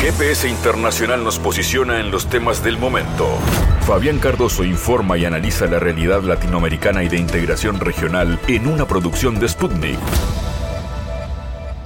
[0.00, 3.28] GPS Internacional nos posiciona en los temas del momento.
[3.86, 9.38] Fabián Cardoso informa y analiza la realidad latinoamericana y de integración regional en una producción
[9.38, 9.98] de Sputnik.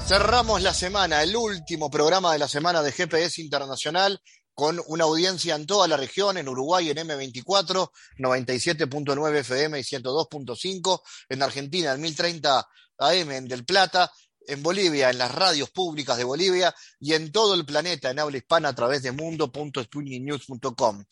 [0.06, 4.20] Cerramos la semana, el último programa de la semana de GPS Internacional
[4.54, 11.00] con una audiencia en toda la región, en Uruguay en M24, 97.9 FM y 102.5,
[11.30, 12.64] en Argentina en 1030
[12.98, 14.08] AM en Del Plata,
[14.46, 18.36] en Bolivia, en las radios públicas de Bolivia y en todo el planeta en habla
[18.36, 21.04] hispana a través de mundo.sputniknews.com.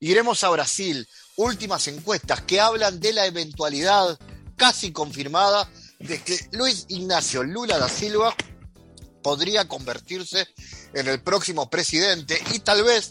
[0.00, 4.18] Iremos a Brasil, últimas encuestas que hablan de la eventualidad
[4.56, 8.34] casi confirmada de que Luis Ignacio Lula da Silva
[9.22, 10.46] podría convertirse
[10.94, 13.10] en el próximo presidente y tal vez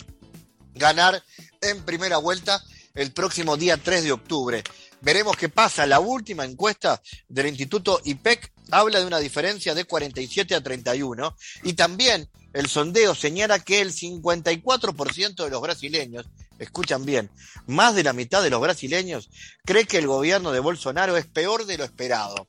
[0.73, 1.23] ganar
[1.61, 2.64] en primera vuelta
[2.95, 4.64] el próximo día 3 de octubre.
[5.02, 5.86] Veremos qué pasa.
[5.86, 11.73] La última encuesta del Instituto IPEC habla de una diferencia de 47 a 31 y
[11.73, 16.26] también el sondeo señala que el 54% de los brasileños
[16.58, 17.30] escuchan bien,
[17.67, 19.30] más de la mitad de los brasileños
[19.66, 22.48] cree que el gobierno de Bolsonaro es peor de lo esperado.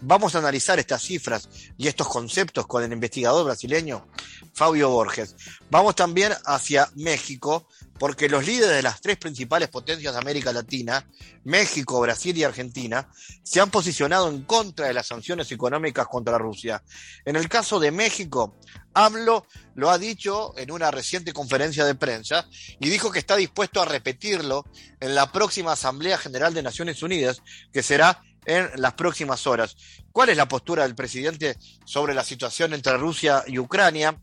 [0.00, 4.08] Vamos a analizar estas cifras y estos conceptos con el investigador brasileño
[4.54, 5.36] Fabio Borges.
[5.70, 11.06] Vamos también hacia México, porque los líderes de las tres principales potencias de América Latina,
[11.44, 13.08] México, Brasil y Argentina,
[13.42, 16.82] se han posicionado en contra de las sanciones económicas contra Rusia.
[17.24, 18.56] En el caso de México,
[18.94, 22.46] AMLO lo ha dicho en una reciente conferencia de prensa
[22.80, 24.64] y dijo que está dispuesto a repetirlo
[25.00, 29.76] en la próxima Asamblea General de Naciones Unidas, que será en las próximas horas.
[30.12, 34.18] ¿Cuál es la postura del presidente sobre la situación entre Rusia y Ucrania?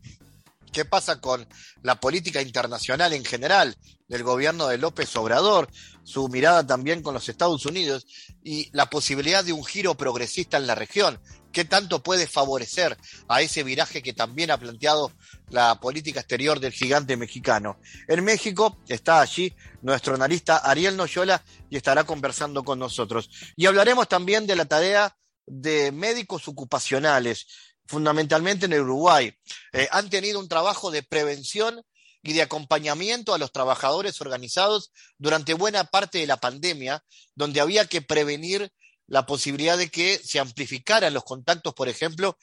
[0.72, 1.46] ¿Qué pasa con
[1.82, 3.76] la política internacional en general
[4.08, 5.68] del gobierno de López Obrador?
[6.02, 8.06] Su mirada también con los Estados Unidos
[8.42, 11.20] y la posibilidad de un giro progresista en la región.
[11.52, 12.96] ¿Qué tanto puede favorecer
[13.28, 15.12] a ese viraje que también ha planteado
[15.50, 17.78] la política exterior del gigante mexicano?
[18.08, 23.28] En México está allí nuestro analista Ariel Noyola y estará conversando con nosotros.
[23.56, 25.14] Y hablaremos también de la tarea
[25.46, 27.46] de médicos ocupacionales,
[27.92, 29.34] fundamentalmente en el Uruguay.
[29.74, 31.82] Eh, han tenido un trabajo de prevención
[32.22, 37.04] y de acompañamiento a los trabajadores organizados durante buena parte de la pandemia,
[37.34, 38.72] donde había que prevenir
[39.06, 42.38] la posibilidad de que se amplificaran los contactos, por ejemplo,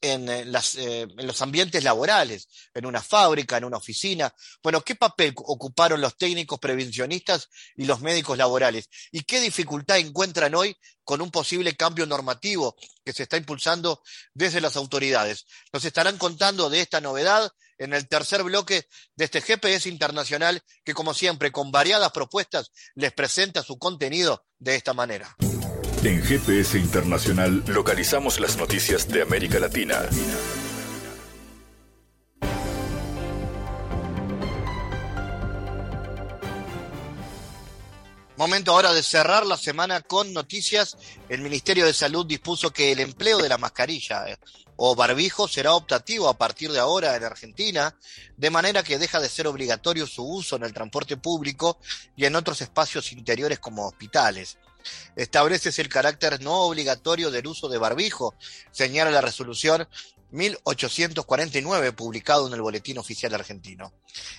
[0.00, 4.32] en, eh, las, eh, los ambientes laborales, en una fábrica, en una oficina.
[4.62, 8.88] Bueno, ¿qué papel ocuparon los técnicos prevencionistas y los médicos laborales?
[9.10, 14.02] ¿Y qué dificultad encuentran hoy con un posible cambio normativo que se está impulsando
[14.34, 15.46] desde las autoridades?
[15.72, 20.94] Nos estarán contando de esta novedad en el tercer bloque de este GPS internacional que,
[20.94, 25.36] como siempre, con variadas propuestas, les presenta su contenido de esta manera.
[26.04, 30.08] En GPS Internacional localizamos las noticias de América Latina.
[38.36, 40.96] Momento ahora de cerrar la semana con noticias.
[41.28, 44.36] El Ministerio de Salud dispuso que el empleo de la mascarilla eh,
[44.76, 47.98] o barbijo será optativo a partir de ahora en Argentina,
[48.36, 51.80] de manera que deja de ser obligatorio su uso en el transporte público
[52.14, 54.58] y en otros espacios interiores como hospitales.
[55.16, 58.34] Establece el carácter no obligatorio del uso de barbijo,
[58.70, 59.88] señala la resolución
[60.30, 63.92] 1849 publicado en el Boletín Oficial Argentino.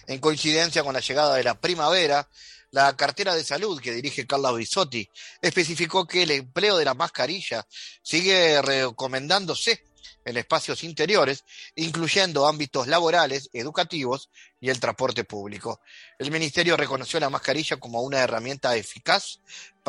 [0.08, 2.28] En coincidencia con la llegada de la primavera,
[2.72, 5.10] la cartera de salud que dirige Carla Bisotti
[5.42, 7.66] especificó que el empleo de la mascarilla
[8.04, 9.84] sigue recomendándose
[10.26, 11.44] en espacios interiores,
[11.76, 15.82] incluyendo ámbitos laborales, educativos y el transporte público.
[16.20, 19.40] El Ministerio reconoció la mascarilla como una herramienta eficaz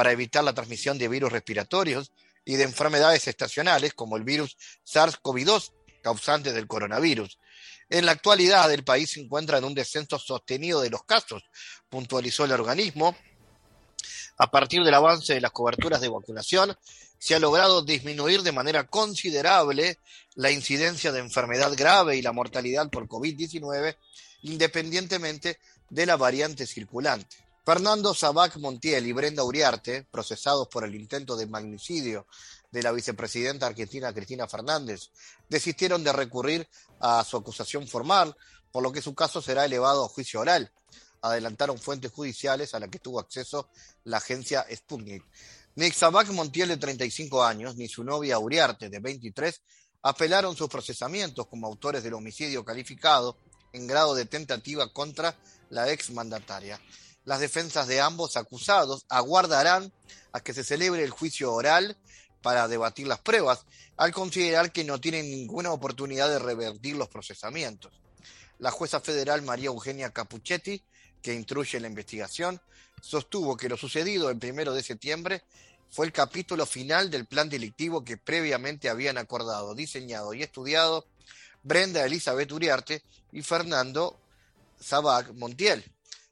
[0.00, 2.10] para evitar la transmisión de virus respiratorios
[2.46, 4.56] y de enfermedades estacionales como el virus
[4.90, 5.72] SARS-CoV-2
[6.02, 7.38] causante del coronavirus.
[7.90, 11.42] En la actualidad, el país se encuentra en un descenso sostenido de los casos,
[11.90, 13.14] puntualizó el organismo.
[14.38, 16.74] A partir del avance de las coberturas de vacunación,
[17.18, 19.98] se ha logrado disminuir de manera considerable
[20.34, 23.98] la incidencia de enfermedad grave y la mortalidad por COVID-19,
[24.44, 25.58] independientemente
[25.90, 27.49] de la variante circulante.
[27.64, 32.26] Fernando Sabac Montiel y Brenda Uriarte, procesados por el intento de magnicidio
[32.70, 35.10] de la vicepresidenta argentina Cristina Fernández,
[35.48, 36.66] desistieron de recurrir
[37.00, 38.34] a su acusación formal,
[38.72, 40.72] por lo que su caso será elevado a juicio oral.
[41.20, 43.68] Adelantaron fuentes judiciales a las que tuvo acceso
[44.04, 45.22] la agencia Sputnik.
[45.74, 49.60] Ni Sabac Montiel, de 35 años, ni su novia Uriarte, de 23,
[50.02, 53.36] apelaron sus procesamientos como autores del homicidio calificado
[53.74, 55.36] en grado de tentativa contra
[55.68, 56.80] la ex mandataria.
[57.24, 59.92] Las defensas de ambos acusados aguardarán
[60.32, 61.96] a que se celebre el juicio oral
[62.42, 67.92] para debatir las pruebas, al considerar que no tienen ninguna oportunidad de revertir los procesamientos.
[68.58, 70.82] La jueza federal María Eugenia Capuchetti,
[71.22, 72.60] que instruye la investigación,
[73.02, 75.44] sostuvo que lo sucedido el primero de septiembre
[75.90, 81.06] fue el capítulo final del plan delictivo que previamente habían acordado, diseñado y estudiado
[81.62, 83.02] Brenda Elizabeth Uriarte
[83.32, 84.18] y Fernando
[84.78, 85.84] Sabac Montiel.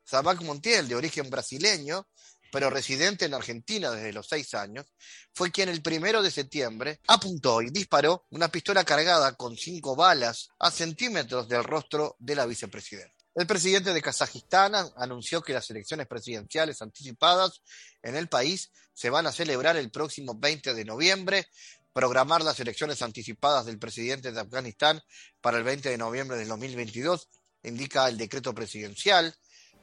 [0.08, 2.08] Sabac Montiel, de origen brasileño,
[2.50, 4.86] pero residente en Argentina desde los seis años,
[5.34, 10.48] fue quien el primero de septiembre apuntó y disparó una pistola cargada con cinco balas
[10.58, 13.14] a centímetros del rostro de la vicepresidenta.
[13.34, 17.60] El presidente de Kazajistán anunció que las elecciones presidenciales anticipadas
[18.02, 21.46] en el país se van a celebrar el próximo 20 de noviembre.
[21.92, 25.02] Programar las elecciones anticipadas del presidente de Afganistán
[25.40, 27.28] para el 20 de noviembre del 2022
[27.62, 29.34] indica el decreto presidencial.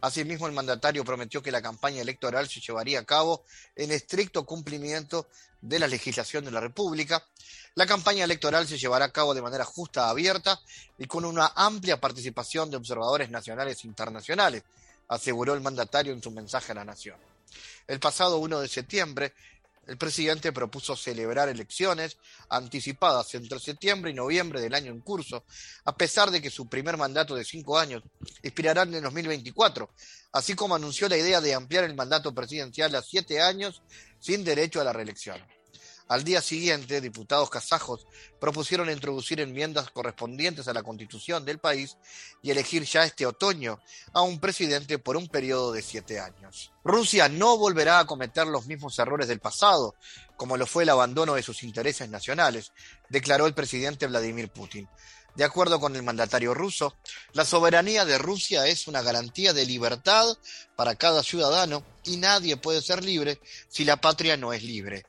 [0.01, 3.43] Asimismo, el mandatario prometió que la campaña electoral se llevaría a cabo
[3.75, 5.27] en estricto cumplimiento
[5.61, 7.25] de la legislación de la República.
[7.73, 10.59] La campaña electoral se llevará a cabo de manera justa, abierta
[10.97, 14.63] y con una amplia participación de observadores nacionales e internacionales,
[15.07, 17.17] aseguró el mandatario en su mensaje a la nación.
[17.87, 19.33] El pasado 1 de septiembre,
[19.87, 22.17] el presidente propuso celebrar elecciones
[22.49, 25.45] anticipadas entre septiembre y noviembre del año en curso,
[25.85, 28.03] a pesar de que su primer mandato de cinco años
[28.41, 29.89] expirará en el 2024,
[30.31, 33.81] así como anunció la idea de ampliar el mandato presidencial a siete años
[34.19, 35.54] sin derecho a la reelección.
[36.07, 38.05] Al día siguiente, diputados kazajos
[38.39, 41.97] propusieron introducir enmiendas correspondientes a la constitución del país
[42.43, 43.79] y elegir ya este otoño
[44.13, 46.71] a un presidente por un periodo de siete años.
[46.83, 49.95] Rusia no volverá a cometer los mismos errores del pasado,
[50.37, 52.71] como lo fue el abandono de sus intereses nacionales,
[53.09, 54.87] declaró el presidente Vladimir Putin.
[55.35, 56.95] De acuerdo con el mandatario ruso,
[57.33, 60.25] la soberanía de Rusia es una garantía de libertad
[60.77, 65.05] para cada ciudadano y nadie puede ser libre si la patria no es libre.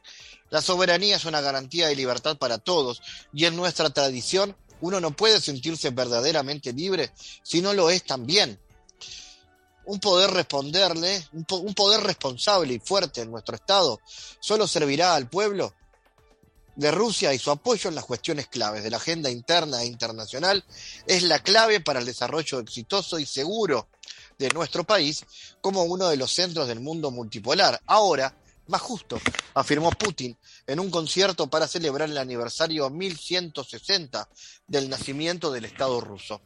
[0.50, 3.02] La soberanía es una garantía de libertad para todos
[3.32, 7.12] y en nuestra tradición uno no puede sentirse verdaderamente libre
[7.43, 8.60] si no lo es también.
[9.84, 11.44] Un poder responderle, un,
[11.75, 14.00] poder responsable y fuerte en nuestro Estado
[14.40, 15.75] solo servirá al pueblo
[16.75, 20.64] de Rusia y su apoyo en las cuestiones claves de la agenda interna e internacional
[21.06, 23.88] es la clave para el desarrollo exitoso y seguro
[24.38, 25.25] de nuestro país
[25.60, 27.81] como uno de los centros del mundo multipolar.
[27.87, 28.37] Ahora,
[28.68, 29.20] más justo,
[29.54, 30.36] afirmó Putin
[30.66, 34.28] en un concierto para celebrar el aniversario 1160
[34.66, 36.40] del nacimiento del Estado ruso.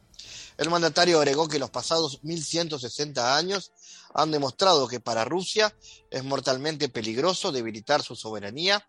[0.57, 3.71] El mandatario agregó que los pasados 1160 años
[4.13, 5.75] han demostrado que para Rusia
[6.09, 8.85] es mortalmente peligroso debilitar su soberanía,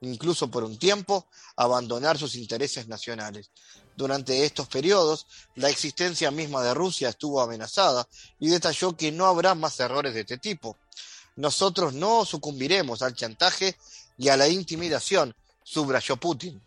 [0.00, 3.50] incluso por un tiempo abandonar sus intereses nacionales.
[3.96, 8.08] Durante estos periodos, la existencia misma de Rusia estuvo amenazada
[8.38, 10.76] y detalló que no habrá más errores de este tipo.
[11.36, 13.76] Nosotros no sucumbiremos al chantaje
[14.18, 15.34] y a la intimidación,
[15.64, 16.62] subrayó Putin.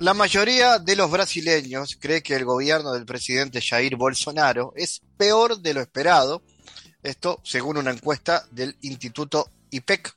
[0.00, 5.58] La mayoría de los brasileños cree que el gobierno del presidente Jair Bolsonaro es peor
[5.58, 6.42] de lo esperado,
[7.02, 10.14] esto según una encuesta del Instituto IPEC.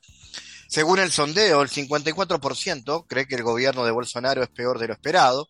[0.68, 4.92] Según el sondeo, el 54% cree que el gobierno de Bolsonaro es peor de lo
[4.92, 5.48] esperado,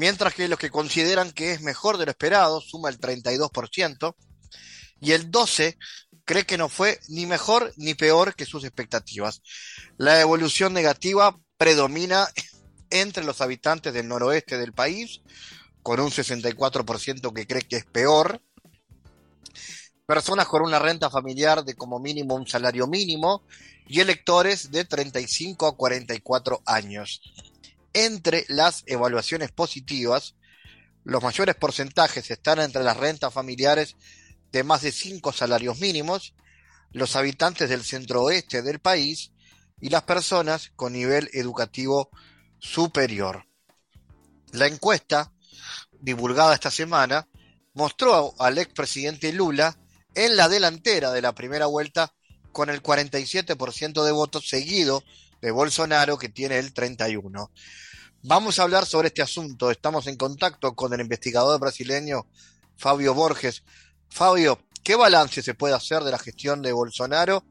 [0.00, 4.14] mientras que los que consideran que es mejor de lo esperado suma el 32%,
[4.98, 5.76] y el 12%
[6.24, 9.42] cree que no fue ni mejor ni peor que sus expectativas.
[9.98, 12.26] La evolución negativa predomina
[12.88, 15.20] entre los habitantes del noroeste del país,
[15.82, 18.40] con un 64% que cree que es peor,
[20.06, 23.44] personas con una renta familiar de como mínimo un salario mínimo
[23.86, 27.20] y electores de 35 a 44 años
[27.92, 30.34] entre las evaluaciones positivas,
[31.04, 33.96] los mayores porcentajes están entre las rentas familiares
[34.52, 36.34] de más de cinco salarios mínimos,
[36.92, 39.32] los habitantes del centro oeste del país
[39.80, 42.10] y las personas con nivel educativo
[42.58, 43.46] superior.
[44.52, 45.32] La encuesta,
[46.00, 47.28] divulgada esta semana,
[47.72, 49.78] mostró al expresidente Lula
[50.14, 52.12] en la delantera de la primera vuelta
[52.52, 55.04] con el 47% de votos, seguido
[55.40, 57.50] de Bolsonaro, que tiene el 31%.
[58.22, 59.70] Vamos a hablar sobre este asunto.
[59.70, 62.26] Estamos en contacto con el investigador brasileño
[62.76, 63.64] Fabio Borges.
[64.08, 67.44] Fabio, ¿qué balance se puede hacer de la gestión de Bolsonaro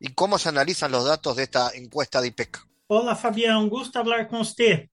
[0.00, 2.58] y cómo se analizan los datos de esta encuesta de IPEC?
[2.88, 4.88] Hola Fabián, gusto hablar con usted.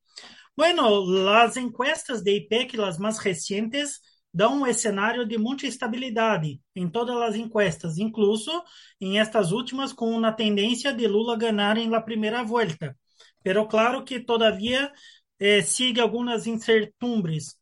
[0.56, 4.02] Bueno, las encuestas de IPEC, las más recientes,
[4.36, 8.52] dan um cenário de muita estabilidade em todas as encuestas, incluso
[9.00, 12.98] em estas últimas com uma tendência de Lula ganhar em la primeira volta.
[13.42, 14.92] Pero claro que todavia
[15.40, 17.56] eh, sigue algumas incertumbres.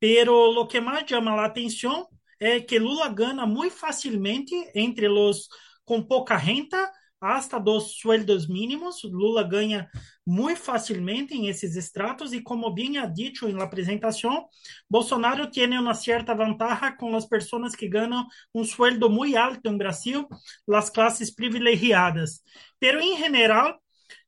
[0.00, 2.08] Pero lo que mais chama a atenção
[2.40, 5.48] é que Lula ganha muito facilmente entre os
[5.84, 9.04] com pouca renda, hasta dos sueldos mínimos.
[9.04, 9.88] Lula ganha
[10.28, 14.46] muito facilmente em esses estratos e, como bem ha dicho na apresentação,
[14.88, 19.78] Bolsonaro tem uma certa vantagem com as pessoas que ganham um sueldo muito alto em
[19.78, 20.28] Brasil,
[20.70, 22.42] as classes privilegiadas.
[22.78, 23.80] Pero, em geral,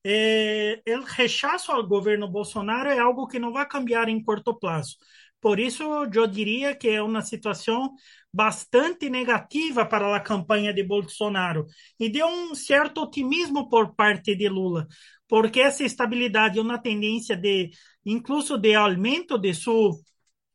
[0.04, 4.96] eh, o rechaço ao governo Bolsonaro é algo que não vai cambiar em curto prazo.
[5.40, 7.94] Por isso, eu diria que é uma situação
[8.32, 11.66] bastante negativa para a campanha de Bolsonaro
[11.98, 14.86] e de um certo otimismo por parte de Lula,
[15.30, 17.70] porque essa estabilidade é uma tendência de,
[18.04, 19.92] incluso de aumento de sua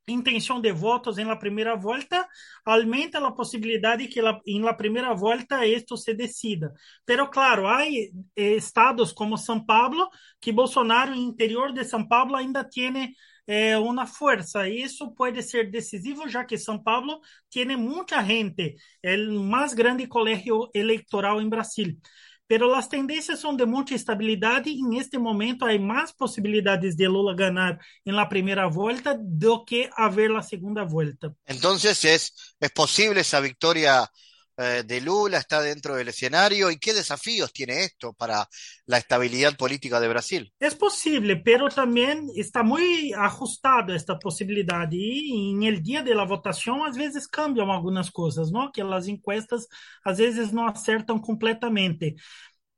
[0.08, 2.28] intenção de votos la primeira volta,
[2.66, 6.74] aumenta a possibilidade que la primeira volta isto se decida.
[7.06, 7.84] Pero claro, há
[8.36, 13.16] estados como São Paulo que Bolsonaro, no interior de São Paulo, ainda tem
[13.48, 14.68] eh, uma força.
[14.70, 20.06] Isso pode ser decisivo, já que São Paulo tem muita gente, é o mais grande
[20.08, 21.98] colégio eleitoral em Brasil.
[22.48, 27.36] Pero as tendências são de muita estabilidade e neste momento há mais possibilidades de Lula
[27.36, 31.36] ganhar la primeira volta do que haver la segunda volta.
[31.48, 31.76] Então,
[32.62, 34.08] é possível essa vitória
[34.58, 38.48] Eh, de Lula está dentro del escenario y qué desafíos tiene esto para
[38.86, 40.54] la estabilidad política de Brasil.
[40.60, 46.24] Es posible, pero también está muy ajustado esta posibilidad y en el día de la
[46.24, 48.72] votación a veces cambian algunas cosas, ¿no?
[48.72, 49.68] Que las encuestas
[50.06, 52.16] a veces no acertan completamente.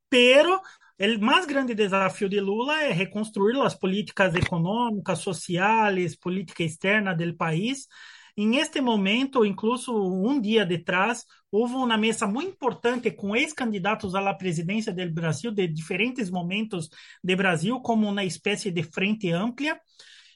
[0.10, 0.62] Pero
[1.00, 7.38] o mais grande desafio de Lula é reconstruir as políticas econômicas, sociais, política externa do
[7.38, 7.88] país.
[8.40, 14.14] Em este momento, incluso um dia de trás, houve uma mesa muito importante com ex-candidatos
[14.14, 16.88] à presidência do Brasil de diferentes momentos
[17.24, 19.80] de Brasil, como uma espécie de frente ampla.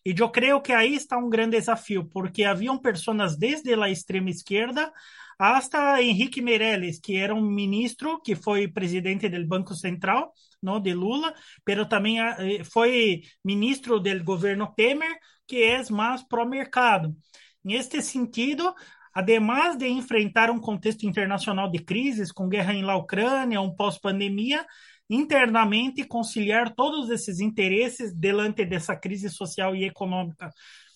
[0.03, 4.31] E eu creio que aí está um grande desafio, porque haviam pessoas desde a extrema
[4.31, 4.91] esquerda
[5.37, 10.93] hasta Henrique Meirelles, que era um ministro que foi presidente do Banco Central, não de
[10.93, 15.15] Lula, pero também eh, foi ministro do governo Temer,
[15.47, 17.15] que é mais pró-mercado.
[17.63, 18.73] Neste sentido,
[19.13, 24.65] además de enfrentar um contexto internacional de crises, com guerra la Ucrânia, um pós-pandemia,
[25.09, 30.51] internamente conciliar todos esses interesses diante dessa crise social e econômica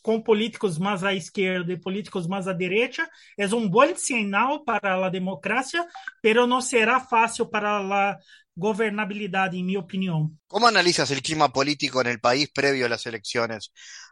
[0.05, 5.03] com políticos mais à esquerda e políticos mais à direita é um bom sinal para
[5.03, 5.83] a democracia,
[6.21, 8.15] pero não será fácil para a
[8.55, 10.31] governabilidade, em minha opinião.
[10.47, 13.69] Como analisas o clima político no país previo às eleições?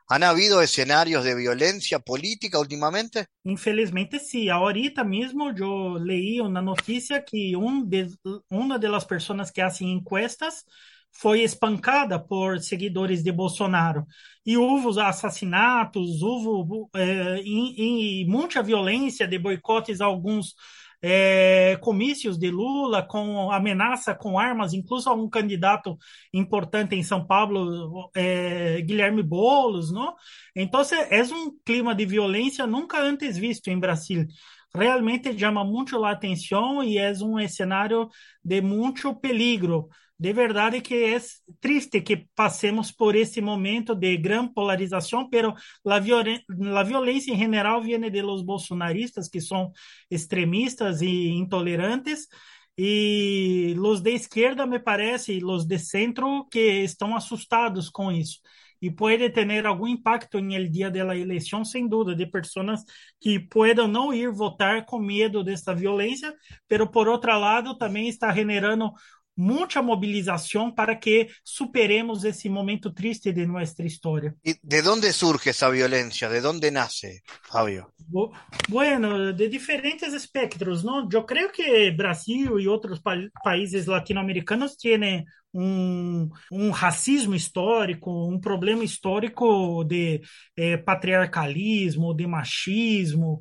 [0.10, 3.28] ¿Han habido escenarios de violencia política últimamente?
[3.46, 4.50] Infelizmente sí.
[4.50, 8.10] Ahorita mismo yo leí una noticia que un de,
[8.50, 10.66] una de las personas que hacen encuestas
[11.14, 14.06] foi espancada por seguidores de Bolsonaro.
[14.46, 20.56] E houve assassinatos, houve é, e, e muita violência de boicotes a alguns
[21.06, 25.98] é, comícios de Lula com ameaça com armas, incluso a um candidato
[26.34, 30.16] importante em São Paulo, é, Guilherme Boulos, não?
[30.56, 34.26] Então, é um clima de violência nunca antes visto em Brasil.
[34.74, 38.10] Realmente chama muito a atenção e é um cenário
[38.44, 39.90] de muito peligro
[40.24, 41.20] de verdade que é
[41.60, 45.54] triste que passemos por esse momento de grande polarização, pero
[45.86, 46.00] a,
[46.84, 49.74] violência em geral vem de los bolsonaristas, que são
[50.10, 52.30] extremistas e intolerantes,
[52.78, 58.40] e os de esquerda, me parece, e os de centro, que estão assustados com isso.
[58.82, 62.82] E pode ter algum impacto no dia da eleição, sem dúvida, de pessoas
[63.20, 66.34] que podem não ir votar com medo desta violência,
[66.66, 68.94] pero por outro lado, também está generando
[69.36, 74.36] mucha movilización para que superemos ese momento triste de nuestra historia.
[74.44, 76.30] ¿Y de dónde surge esa violencia?
[76.30, 77.94] ¿De dónde nace, Fabio?
[78.70, 81.10] Bueno, de diferentes espectros, ¿no?
[81.10, 88.40] Yo creo que Brasil y otros pa países latinoamericanos tienen um, um, racismo histórico, um
[88.40, 90.22] problema histórico de
[90.56, 93.40] eh, patriarcalismo, de machismo,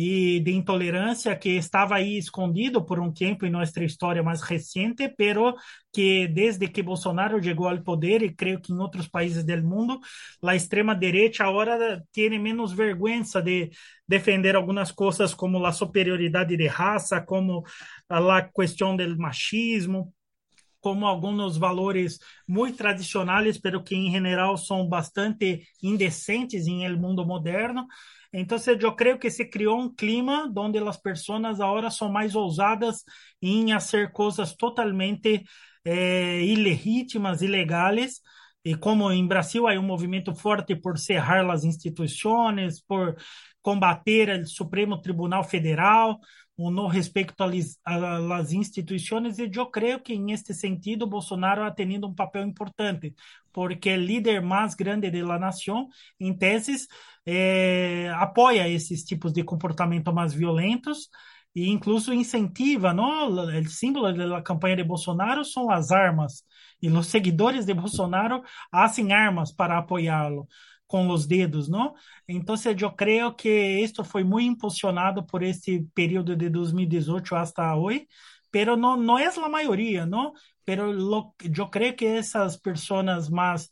[0.00, 5.08] e de intolerância que estava aí escondido por um tempo em nossa história mais recente,
[5.16, 5.56] pero
[5.92, 9.98] que desde que Bolsonaro chegou ao poder e creio que em outros países do mundo,
[10.44, 13.70] a extrema direita agora tem menos vergonha de
[14.06, 17.64] defender algumas coisas como a superioridade de raça, como
[18.08, 20.14] a questão do machismo,
[20.80, 27.26] como alguns valores muito tradicionais, pero que em geral são bastante indecentes em el mundo
[27.26, 27.86] moderno.
[28.32, 33.02] Então, eu creio que se criou um clima onde as pessoas agora são mais ousadas
[33.40, 35.44] em fazer coisas totalmente
[35.84, 38.20] eh, ilegítimas, ilegais.
[38.64, 43.16] E como em Brasil há um movimento forte por cerrar as instituições, por
[43.62, 46.18] combater o Supremo Tribunal Federal,
[46.58, 52.08] no respecto a las instituciones, y yo creo que en este sentido Bolsonaro ha tenido
[52.08, 53.14] un papel importante,
[53.52, 55.88] porque el líder más grande de la nación,
[56.18, 56.88] en tesis,
[57.24, 61.10] eh, apoia esses tipos de comportamento mais violentos
[61.54, 63.28] e incluso incentiva, não?
[63.28, 66.44] O símbolo da campanha de Bolsonaro são as armas
[66.80, 70.48] e os seguidores de Bolsonaro fazem armas para apoiá-lo
[70.88, 71.94] com os dedos, não?
[72.28, 73.48] Então, eu creio que
[73.80, 78.08] isto foi muito impulsionado por esse período de 2018 até hoje,
[78.50, 80.32] pero não não é a maioria, não?
[80.64, 83.68] Pero lo, eu creio que essas pessoas mais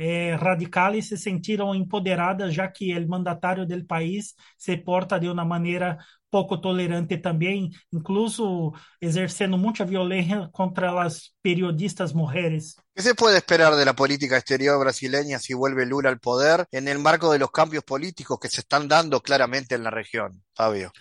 [0.00, 5.44] eh, radicales se sentiram empoderadas, já que o mandatário do país se porta de uma
[5.44, 5.98] maneira
[6.30, 12.76] pouco tolerante também, incluso exercendo muita violência contra as periodistas mulheres.
[12.94, 16.88] ¿Qué se puede esperar de la política exterior brasileña si vuelve Lula al poder en
[16.88, 20.92] el marco de los cambios políticos que se están dando claramente en la región, Fabio?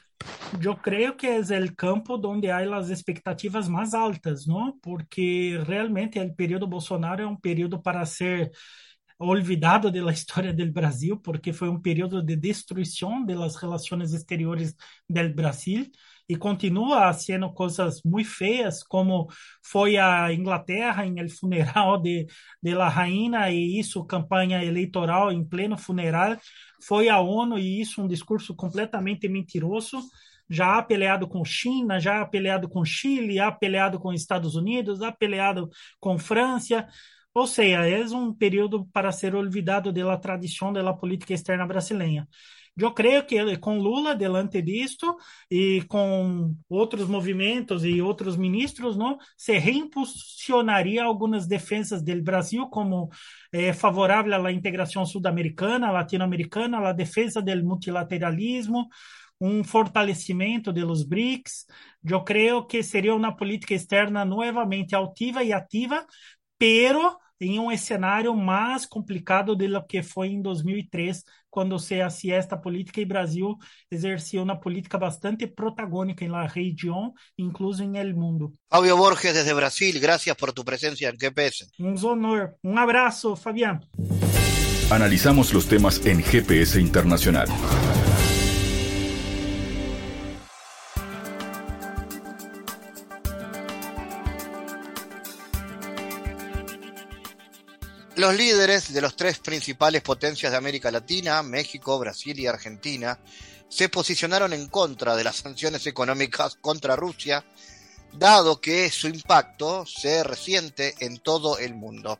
[0.61, 4.77] Eu creio que é o campo onde há as expectativas mais altas, não?
[4.81, 8.51] Porque realmente o período Bolsonaro é um período para ser
[9.19, 14.73] olvidado da história do Brasil, porque foi um período de destruição das relações exteriores
[15.09, 15.85] do Brasil
[16.29, 19.27] e continua sendo coisas muito feias, como
[19.63, 22.27] foi a Inglaterra em el funeral de,
[22.61, 26.37] de la rainha e isso campanha eleitoral em pleno funeral,
[26.81, 29.99] foi a ONU e isso um discurso completamente mentiroso.
[30.51, 35.01] Já ha peleado com China, já ha peleado com Chile, ha peleado com Estados Unidos,
[35.01, 36.87] ha peleado com França.
[37.39, 42.27] Ou seja, é um período para ser olvidado da tradição da política externa brasileira.
[42.77, 45.15] Eu creio que com Lula delante disto
[45.49, 53.09] e com outros movimentos e outros ministros, não, se reimpulsionaria algumas defesas do Brasil como
[53.53, 58.85] eh, favorável à integração sul-americana, latino-americana, à defesa do multilateralismo,
[59.39, 61.65] um fortalecimento dos BRICS.
[62.03, 66.05] Eu creio que seria uma política externa novamente altiva e ativa,
[66.57, 72.57] pero em um cenário mais complicado do que foi em 2003, quando se hacía esta
[72.57, 73.55] política e Brasil
[73.89, 78.53] exercia uma política bastante protagónica na região, incluso em el mundo.
[78.69, 81.67] Fabio Borges desde Brasil, gracias por tu presencia en GPS.
[81.79, 82.55] Um honor.
[82.63, 83.79] Um abraço, Fabián.
[84.91, 87.47] Analizamos los temas en GPS Internacional.
[98.19, 103.17] Los líderes de las tres principales potencias de América Latina, México, Brasil y Argentina,
[103.69, 107.45] se posicionaron en contra de las sanciones económicas contra Rusia,
[108.11, 112.19] dado que su impacto se resiente en todo el mundo.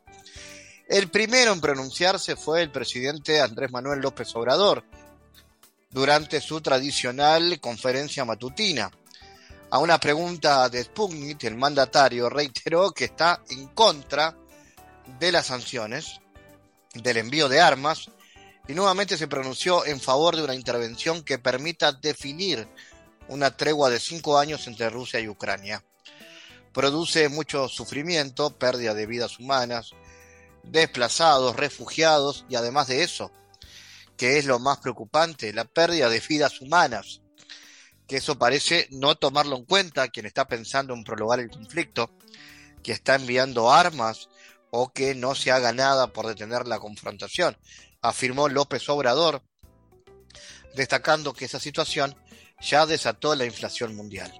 [0.88, 4.82] El primero en pronunciarse fue el presidente Andrés Manuel López Obrador,
[5.90, 8.90] durante su tradicional conferencia matutina.
[9.68, 14.34] A una pregunta de Sputnik, el mandatario reiteró que está en contra
[15.18, 16.20] de las sanciones,
[16.94, 18.10] del envío de armas,
[18.68, 22.68] y nuevamente se pronunció en favor de una intervención que permita definir
[23.28, 25.84] una tregua de cinco años entre Rusia y Ucrania.
[26.72, 29.92] Produce mucho sufrimiento, pérdida de vidas humanas,
[30.62, 33.32] desplazados, refugiados y además de eso,
[34.16, 37.22] que es lo más preocupante, la pérdida de vidas humanas,
[38.06, 42.10] que eso parece no tomarlo en cuenta quien está pensando en prolongar el conflicto,
[42.82, 44.28] que está enviando armas
[44.70, 47.56] o que no se haga nada por detener la confrontación,
[48.02, 49.42] afirmó López Obrador,
[50.74, 52.16] destacando que esa situación
[52.60, 54.32] ya desató la inflación mundial.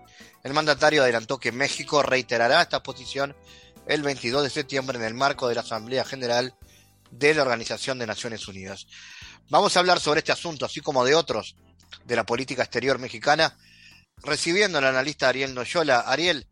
[0.42, 3.36] El mandatario adelantó que México reiterará esta posición
[3.86, 6.54] el 22 de septiembre en el marco de la Asamblea General
[7.10, 8.86] de la Organización de Naciones Unidas.
[9.48, 11.56] Vamos a hablar sobre este asunto, así como de otros
[12.04, 13.56] de la política exterior mexicana,
[14.18, 16.00] recibiendo al analista Ariel Noyola.
[16.00, 16.46] Ariel,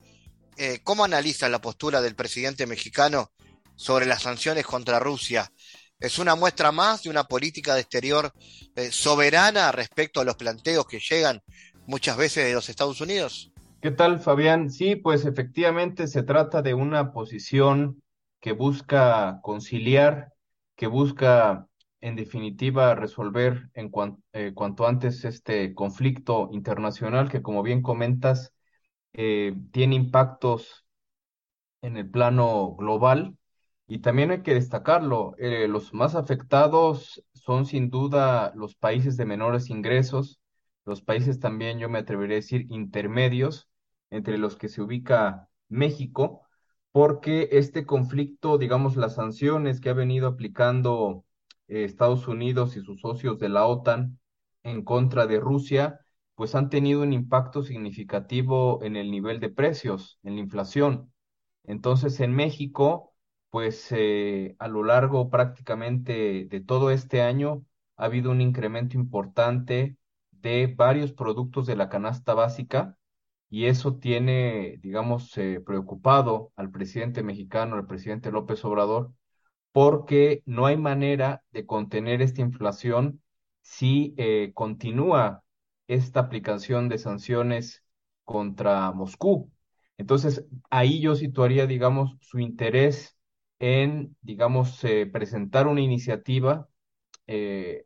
[0.57, 3.31] eh, ¿cómo analiza la postura del presidente mexicano
[3.79, 5.53] sobre las sanciones contra Rusia
[6.01, 8.33] es una muestra más de una política de exterior
[8.75, 11.41] eh, soberana respecto a los planteos que llegan
[11.87, 13.53] muchas veces de los Estados Unidos?
[13.81, 14.71] ¿Qué tal, Fabián?
[14.71, 18.03] Sí, pues efectivamente se trata de una posición
[18.41, 20.33] que busca conciliar,
[20.75, 21.69] que busca,
[22.01, 23.93] en definitiva, resolver en
[24.33, 28.53] eh, cuanto antes este conflicto internacional que, como bien comentas,
[29.13, 30.85] eh, tiene impactos
[31.81, 33.37] en el plano global
[33.89, 39.25] y también hay que destacarlo, eh, los más afectados son sin duda los países de
[39.25, 40.41] menores ingresos,
[40.85, 43.69] los países también, yo me atrevería a decir, intermedios,
[44.11, 46.43] entre los que se ubica México,
[46.93, 51.25] porque este conflicto, digamos, las sanciones que ha venido aplicando
[51.69, 54.19] eh, Estados Unidos y sus socios de la OTAN
[54.63, 56.01] en contra de Rusia,
[56.35, 61.13] pues han tenido un impacto significativo en el nivel de precios, en la inflación.
[61.65, 63.08] Entonces, en México,
[63.51, 67.65] pues eh, a lo largo prácticamente de todo este año
[67.97, 69.97] ha habido un incremento importante
[70.33, 72.97] de varios productos de la canasta básica
[73.51, 79.13] y eso tiene, digamos, eh, preocupado al presidente mexicano, al presidente López Obrador,
[79.73, 83.23] porque no hay manera de contener esta inflación
[83.63, 85.45] si eh, continúa
[85.89, 87.85] esta aplicación de sanciones
[88.25, 89.51] contra Moscú.
[89.99, 93.18] Entonces, ahí yo situaría, digamos, su interés
[93.59, 96.69] en, digamos, eh, presentar una iniciativa
[97.27, 97.85] eh,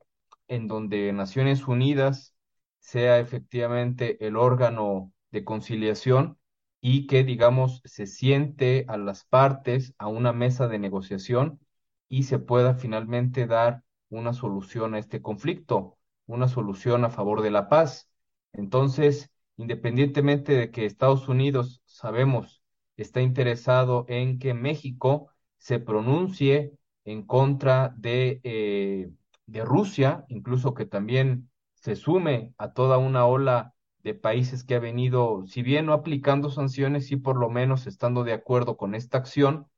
[0.48, 2.34] en donde Naciones Unidas
[2.80, 6.38] sea efectivamente el órgano de conciliación
[6.80, 11.60] y que, digamos, se siente a las partes a una mesa de negociación
[12.08, 17.50] y se pueda finalmente dar una solución a este conflicto, una solución a favor de
[17.50, 18.10] la paz.
[18.52, 22.62] Entonces, independientemente de que Estados Unidos, sabemos,
[22.96, 25.31] está interesado en que México
[25.62, 26.72] se pronuncie
[27.04, 29.10] en contra de, eh,
[29.46, 33.72] de Rusia, incluso que también se sume a toda una ola
[34.02, 38.24] de países que ha venido, si bien no aplicando sanciones, sí por lo menos estando
[38.24, 39.68] de acuerdo con esta acción,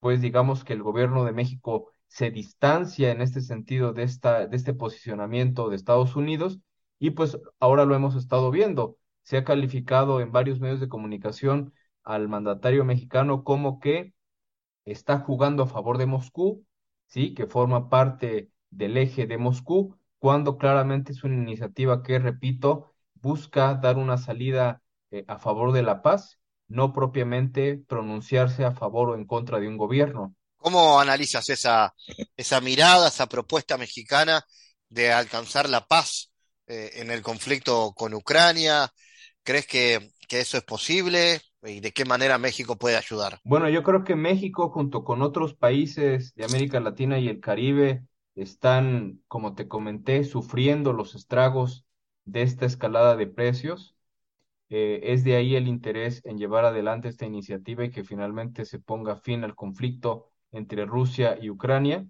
[0.00, 4.56] pues digamos que el gobierno de México se distancia en este sentido de, esta, de
[4.56, 6.58] este posicionamiento de Estados Unidos
[6.98, 8.98] y pues ahora lo hemos estado viendo.
[9.22, 11.72] Se ha calificado en varios medios de comunicación
[12.02, 14.14] al mandatario mexicano como que
[14.90, 16.64] está jugando a favor de Moscú,
[17.06, 17.34] ¿sí?
[17.34, 23.74] que forma parte del eje de Moscú, cuando claramente es una iniciativa que, repito, busca
[23.74, 29.14] dar una salida eh, a favor de la paz, no propiamente pronunciarse a favor o
[29.14, 30.34] en contra de un gobierno.
[30.56, 31.94] ¿Cómo analizas esa,
[32.36, 34.44] esa mirada, esa propuesta mexicana
[34.88, 36.32] de alcanzar la paz
[36.66, 38.92] eh, en el conflicto con Ucrania?
[39.42, 41.40] ¿Crees que, que eso es posible?
[41.62, 43.40] ¿Y de qué manera México puede ayudar?
[43.44, 48.04] Bueno, yo creo que México, junto con otros países de América Latina y el Caribe,
[48.34, 51.84] están, como te comenté, sufriendo los estragos
[52.24, 53.96] de esta escalada de precios.
[54.70, 58.78] Eh, es de ahí el interés en llevar adelante esta iniciativa y que finalmente se
[58.78, 62.06] ponga fin al conflicto entre Rusia y Ucrania.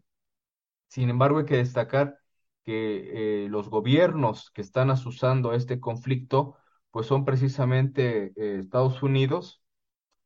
[0.89, 2.19] Sin embargo, hay que destacar
[2.65, 6.57] que eh, los gobiernos que están asusando este conflicto,
[6.99, 9.63] pues son precisamente eh, Estados Unidos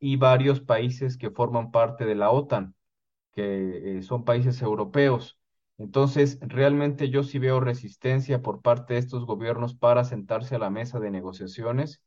[0.00, 2.74] y varios países que forman parte de la OTAN,
[3.34, 5.38] que eh, son países europeos.
[5.76, 10.70] Entonces, realmente yo sí veo resistencia por parte de estos gobiernos para sentarse a la
[10.70, 12.02] mesa de negociaciones,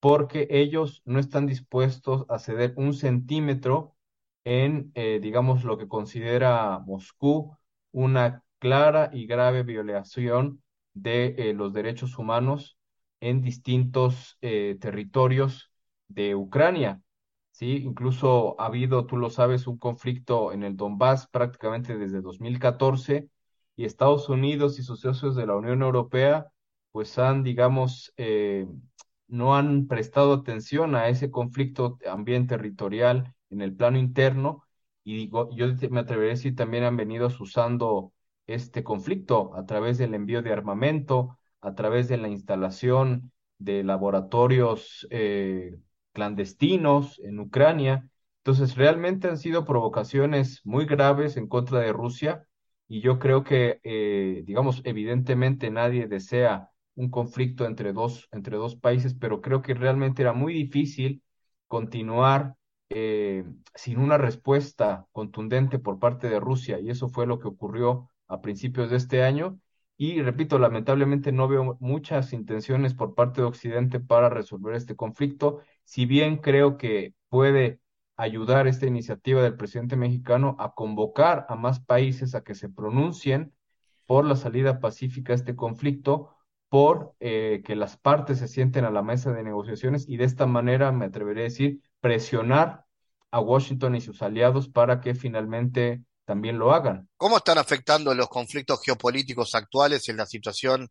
[0.00, 3.96] porque ellos no están dispuestos a ceder un centímetro
[4.44, 7.56] en, eh, digamos, lo que considera Moscú
[7.90, 10.62] una clara y grave violación
[10.92, 12.73] de los derechos humanos
[13.24, 15.70] en distintos eh, territorios
[16.08, 17.00] de Ucrania.
[17.52, 17.76] ¿sí?
[17.78, 23.28] Incluso ha habido, tú lo sabes, un conflicto en el Donbass prácticamente desde 2014
[23.76, 26.46] y Estados Unidos y sus socios de la Unión Europea
[26.92, 28.14] pues han, digamos,
[29.28, 34.64] no han prestado atención a ese conflicto también territorial en el plano interno
[35.04, 38.12] y digo, yo me atrevería a decir también han venido usando
[38.46, 45.06] este conflicto a través del envío de armamento, a través de la instalación de laboratorios
[45.10, 45.76] eh,
[46.12, 48.08] clandestinos en Ucrania.
[48.38, 52.46] Entonces, realmente han sido provocaciones muy graves en contra de Rusia
[52.88, 58.76] y yo creo que, eh, digamos, evidentemente nadie desea un conflicto entre dos, entre dos
[58.76, 61.22] países, pero creo que realmente era muy difícil
[61.66, 62.56] continuar
[62.90, 68.10] eh, sin una respuesta contundente por parte de Rusia, y eso fue lo que ocurrió
[68.28, 69.58] a principios de este año.
[69.96, 75.60] Y repito, lamentablemente no veo muchas intenciones por parte de Occidente para resolver este conflicto,
[75.84, 77.80] si bien creo que puede
[78.16, 83.52] ayudar esta iniciativa del presidente mexicano a convocar a más países a que se pronuncien
[84.06, 86.30] por la salida pacífica a este conflicto,
[86.68, 90.46] por eh, que las partes se sienten a la mesa de negociaciones y de esta
[90.46, 92.84] manera, me atrevería a decir, presionar
[93.30, 97.08] a Washington y sus aliados para que finalmente también lo hagan.
[97.16, 100.90] ¿Cómo están afectando los conflictos geopolíticos actuales en la situación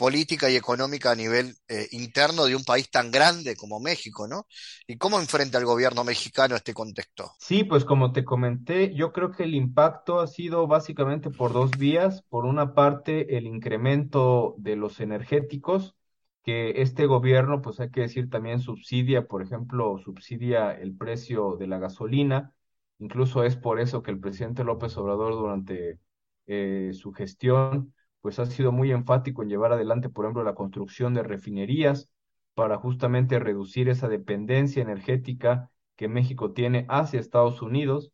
[0.00, 4.46] política y económica a nivel eh, interno de un país tan grande como México, ¿no?
[4.86, 7.32] ¿Y cómo enfrenta el gobierno mexicano este contexto?
[7.38, 11.72] Sí, pues como te comenté, yo creo que el impacto ha sido básicamente por dos
[11.72, 12.22] vías.
[12.30, 15.94] Por una parte, el incremento de los energéticos,
[16.42, 21.66] que este gobierno, pues hay que decir también subsidia, por ejemplo, subsidia el precio de
[21.66, 22.54] la gasolina.
[23.00, 25.98] Incluso es por eso que el presidente López Obrador durante
[26.46, 31.14] eh, su gestión pues ha sido muy enfático en llevar adelante, por ejemplo, la construcción
[31.14, 32.10] de refinerías
[32.54, 38.12] para justamente reducir esa dependencia energética que México tiene hacia Estados Unidos,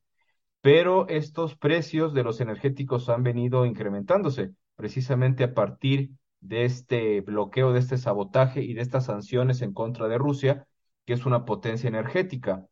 [0.61, 7.72] pero estos precios de los energéticos han venido incrementándose precisamente a partir de este bloqueo,
[7.72, 10.66] de este sabotaje y de estas sanciones en contra de Rusia,
[11.05, 12.66] que es una potencia energética.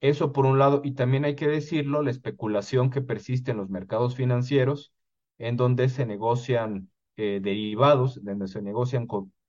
[0.00, 3.68] Eso por un lado, y también hay que decirlo, la especulación que persiste en los
[3.70, 4.92] mercados financieros,
[5.38, 9.06] en donde se negocian eh, derivados, donde se negocian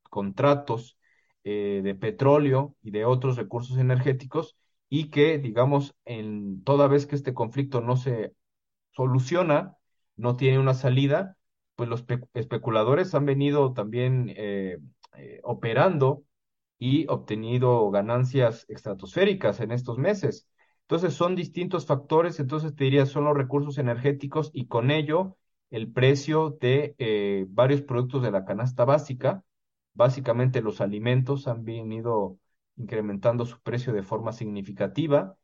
[0.09, 0.97] contratos
[1.43, 4.57] eh, de petróleo y de otros recursos energéticos,
[4.89, 8.33] y que, digamos, en toda vez que este conflicto no se
[8.91, 9.77] soluciona,
[10.15, 11.37] no tiene una salida,
[11.75, 14.79] pues los especuladores han venido también eh,
[15.43, 16.23] operando
[16.79, 20.47] y obtenido ganancias estratosféricas en estos meses.
[20.83, 25.37] Entonces son distintos factores, entonces te diría son los recursos energéticos y con ello
[25.69, 29.43] el precio de eh, varios productos de la canasta básica.
[29.93, 32.39] Básicamente los alimentos han venido
[32.77, 35.35] incrementando su precio de forma significativa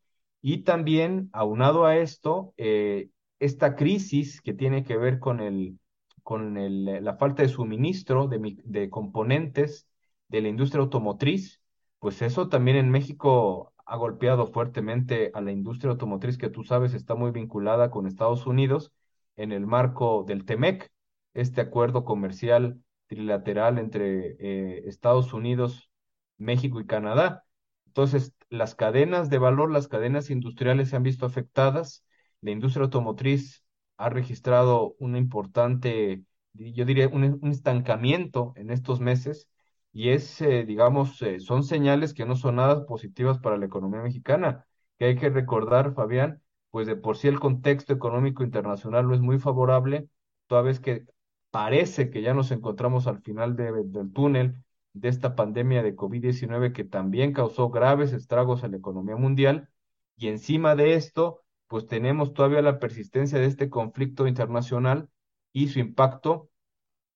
[0.41, 5.79] y también aunado a esto, eh, esta crisis que tiene que ver con, el,
[6.23, 9.87] con el, la falta de suministro de, de componentes
[10.27, 11.61] de la industria automotriz,
[11.99, 16.93] pues eso también en México ha golpeado fuertemente a la industria automotriz que tú sabes
[16.93, 18.91] está muy vinculada con Estados Unidos
[19.35, 20.91] en el marco del TEMEC,
[21.33, 25.89] este acuerdo comercial trilateral entre eh, Estados Unidos,
[26.37, 27.43] México y Canadá.
[27.87, 32.03] Entonces, las cadenas de valor, las cadenas industriales se han visto afectadas.
[32.41, 33.63] La industria automotriz
[33.97, 39.47] ha registrado un importante, yo diría, un estancamiento en estos meses
[39.95, 44.01] y es, eh, digamos, eh, son señales que no son nada positivas para la economía
[44.01, 44.65] mexicana,
[44.99, 49.21] que hay que recordar, Fabián, pues de por sí el contexto económico internacional no es
[49.21, 50.09] muy favorable,
[50.47, 51.05] toda vez que
[51.49, 56.83] parece que ya nos encontramos al final del túnel de esta pandemia de COVID-19 que
[56.83, 59.69] también causó graves estragos a la economía mundial,
[60.17, 65.09] y encima de esto, pues tenemos todavía la persistencia de este conflicto internacional
[65.53, 66.49] y su impacto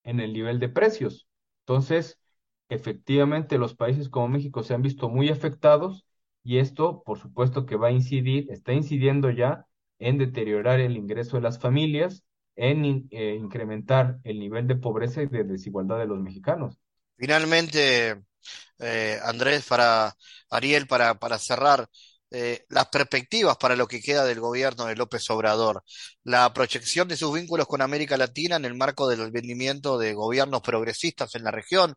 [0.04, 1.28] en el nivel de precios.
[1.66, 2.19] Entonces,
[2.70, 6.06] efectivamente los países como México se han visto muy afectados
[6.44, 9.66] y esto, por supuesto, que va a incidir, está incidiendo ya
[10.00, 12.24] en deteriorar el ingreso de las familias,
[12.56, 16.80] en eh, incrementar el nivel de pobreza y de desigualdad de los mexicanos.
[17.18, 18.22] Finalmente,
[18.80, 20.16] eh, Andrés, para
[20.50, 21.90] Ariel, para, para cerrar,
[22.32, 25.84] eh, las perspectivas para lo que queda del gobierno de López Obrador,
[26.24, 30.62] la proyección de sus vínculos con América Latina en el marco del vendimiento de gobiernos
[30.62, 31.96] progresistas en la región,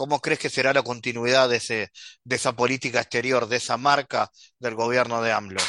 [0.00, 1.90] ¿Cómo crees que será la continuidad de,
[2.24, 5.60] esa política exterior, de esa marca del gobierno de AMLO?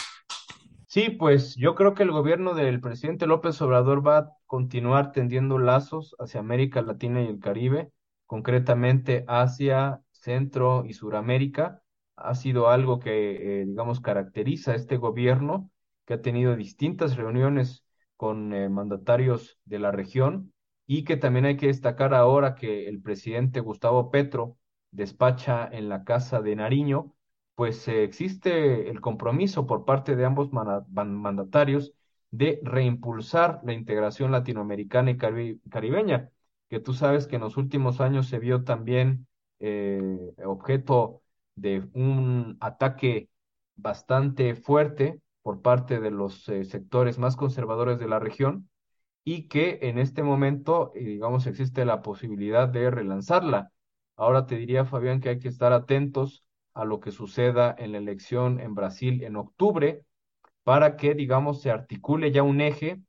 [0.88, 5.58] Sí, pues yo creo que el gobierno del presidente López Obrador va a continuar tendiendo
[5.58, 7.91] lazos hacia América Latina y el Caribe,
[8.26, 11.82] concretamente hacia Centro y Suramérica.
[12.15, 15.70] Ha sido algo que, eh, digamos, caracteriza a este gobierno,
[16.06, 17.84] que ha tenido distintas reuniones
[18.15, 20.54] con eh, mandatarios de la región
[20.88, 24.58] y que también hay que destacar ahora que el presidente Gustavo Petro
[24.91, 27.15] despacha en la Casa de Nariño,
[27.56, 31.94] pues eh, existe el compromiso por parte de ambos mandatarios
[32.32, 35.17] de reimpulsar la integración latinoamericana y
[35.70, 36.30] caribeña,
[36.70, 39.28] que tú sabes que en los últimos años se vio también
[39.60, 41.22] eh, objeto
[41.56, 43.30] de un ataque
[43.76, 48.70] bastante fuerte por parte de los eh, sectores más conservadores de la región,
[49.23, 53.71] y que en este momento, eh, digamos, existe la posibilidad de relanzarla.
[54.15, 57.97] Ahora te diría, Fabián, que hay que estar atentos a lo que suceda en la
[57.99, 60.03] elección en Brasil en octubre
[60.63, 63.01] para que, digamos, se articule ya un eje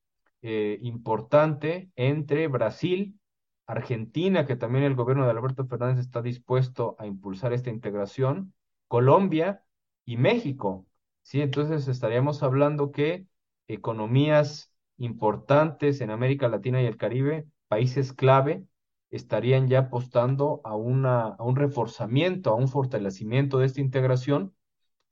[0.43, 3.19] eh, importante entre Brasil,
[3.67, 8.55] Argentina, que también el gobierno de Alberto Fernández está dispuesto a impulsar esta integración,
[8.89, 9.65] Colombia
[10.05, 10.87] y México.
[11.23, 13.27] Sí, entonces estaríamos hablando que
[13.69, 14.72] economías
[15.03, 18.65] importantes en América Latina y el Caribe, países clave,
[19.11, 24.55] estarían ya apostando a, un reforzamiento, a un fortalecimiento de esta integración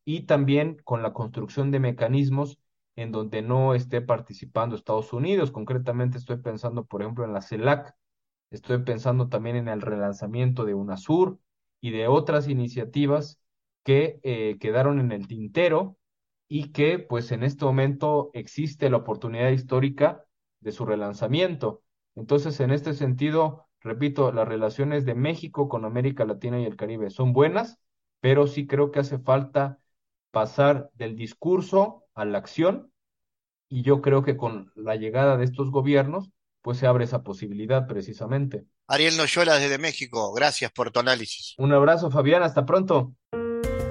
[0.04, 2.58] y también con la construcción de mecanismos
[2.96, 5.50] en donde no esté participando Estados Unidos.
[5.50, 7.94] Concretamente estoy pensando, por ejemplo, en la CELAC,
[8.50, 11.38] estoy pensando también en el relanzamiento de UNASUR
[11.80, 13.40] y de otras iniciativas
[13.84, 15.96] que eh, quedaron en el tintero
[16.52, 20.24] y que pues en este momento existe la oportunidad histórica
[20.58, 21.84] de su relanzamiento.
[22.16, 27.08] Entonces, en este sentido, repito, las relaciones de México con América Latina y el Caribe
[27.08, 27.78] son buenas,
[28.20, 29.78] pero sí creo que hace falta
[30.32, 32.92] pasar del discurso a la acción
[33.68, 36.30] y yo creo que con la llegada de estos gobiernos,
[36.62, 38.64] pues se abre esa posibilidad precisamente.
[38.88, 41.54] Ariel Noyola desde México, gracias por tu análisis.
[41.58, 43.14] Un abrazo, Fabián, hasta pronto.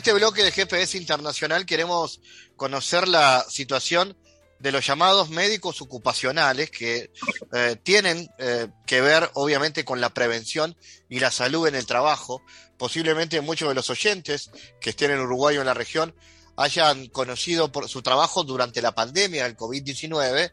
[0.00, 2.22] Este bloque de GPS Internacional queremos
[2.56, 4.16] conocer la situación
[4.58, 7.10] de los llamados médicos ocupacionales que
[7.52, 10.74] eh, tienen eh, que ver obviamente con la prevención
[11.10, 12.40] y la salud en el trabajo.
[12.78, 16.14] Posiblemente muchos de los oyentes que estén en Uruguay o en la región
[16.56, 20.50] hayan conocido por su trabajo durante la pandemia del COVID-19,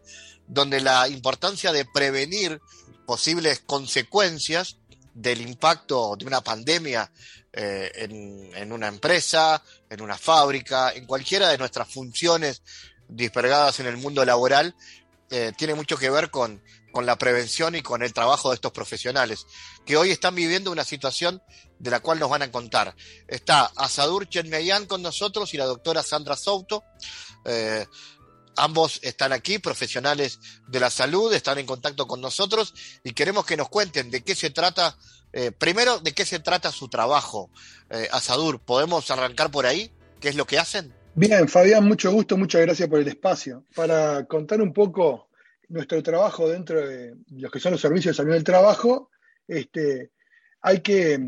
[0.47, 2.59] donde la importancia de prevenir
[3.05, 4.75] posibles consecuencias
[5.17, 7.11] del impacto de una pandemia
[7.51, 12.61] eh, en, una empresa, en una fábrica, en cualquiera de nuestras funciones
[13.07, 14.75] dispergadas en el mundo laboral,
[15.31, 18.71] eh, tiene mucho que ver con, con, la prevención y con el trabajo de estos
[18.71, 19.47] profesionales,
[19.85, 21.41] que hoy están viviendo una situación
[21.79, 22.95] de la cual nos van a contar.
[23.27, 26.83] Está Asadur Chenmeyan con nosotros y la doctora Sandra Souto.
[27.43, 27.87] Eh,
[28.57, 33.57] ambos están aquí, profesionales de la salud, están en contacto con nosotros y queremos que
[33.57, 34.97] nos cuenten de qué se trata
[35.33, 37.49] eh, primero, ¿de qué se trata su trabajo,
[37.89, 38.59] eh, Asadur?
[38.59, 39.91] ¿Podemos arrancar por ahí?
[40.19, 40.93] ¿Qué es lo que hacen?
[41.15, 43.65] Bien, Fabián, mucho gusto, muchas gracias por el espacio.
[43.75, 45.29] Para contar un poco
[45.69, 49.09] nuestro trabajo dentro de los que son los servicios de salud del trabajo,
[49.47, 50.11] este,
[50.61, 51.19] hay, que,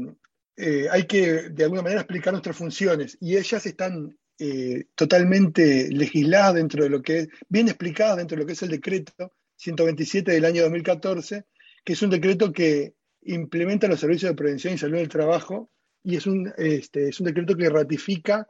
[0.58, 6.56] eh, hay que de alguna manera explicar nuestras funciones y ellas están eh, totalmente legisladas
[6.56, 10.32] dentro de lo que es, bien explicadas dentro de lo que es el decreto 127
[10.32, 11.45] del año 2014,
[11.84, 15.69] que es un decreto que implementa los servicios de prevención y salud del trabajo
[16.04, 18.47] y es un, este, es un decreto que ratifica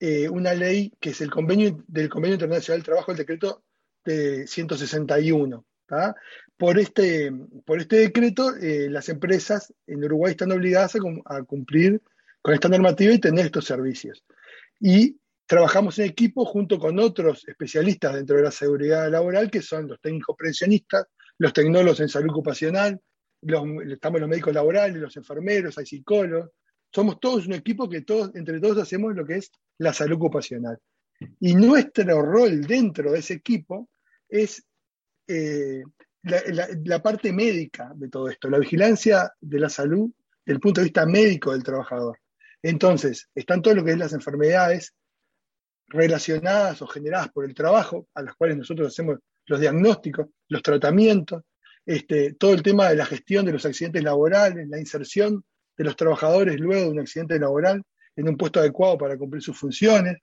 [0.00, 3.62] eh, una ley que es el convenio del Convenio Internacional del Trabajo, el decreto
[4.04, 5.64] de 161.
[6.56, 7.30] Por, este,
[7.64, 10.96] por este decreto, eh, las empresas en Uruguay están obligadas
[11.26, 12.02] a, cumplir
[12.42, 14.24] con esta normativa y tener estos servicios.
[14.80, 15.16] Y
[15.46, 20.00] trabajamos en equipo junto con otros especialistas dentro de la seguridad laboral, que son los
[20.00, 21.06] técnicos prevencionistas,
[21.38, 23.00] los tecnólogos en salud ocupacional,
[23.42, 26.50] estamos los médicos laborales, los enfermeros, hay psicólogos.
[26.92, 30.78] Somos todos un equipo que todos, entre todos hacemos lo que es la salud ocupacional.
[31.40, 33.88] Y nuestro rol dentro de ese equipo
[34.28, 34.64] es
[35.28, 35.82] eh,
[36.22, 40.10] la, parte médica de todo esto, la vigilancia de la salud
[40.44, 42.18] desde el punto de vista médico del trabajador.
[42.62, 44.94] Entonces, están todo lo que es las enfermedades
[45.88, 51.42] relacionadas o generadas por el trabajo, a las cuales nosotros hacemos los diagnósticos, los tratamientos,
[51.84, 55.44] este, todo el tema de la gestión de los accidentes laborales, la inserción
[55.76, 57.82] de los trabajadores luego de un accidente laboral
[58.16, 60.18] en un puesto adecuado para cumplir sus funciones,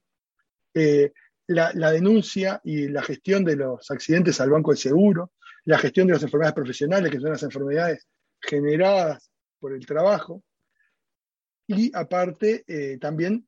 [0.73, 1.11] eh,
[1.47, 5.31] la, denuncia y la gestión de los accidentes al banco de seguro,
[5.65, 8.07] la gestión de las enfermedades profesionales, que son las enfermedades
[8.41, 10.43] generadas por el trabajo,
[11.67, 13.47] y aparte eh, también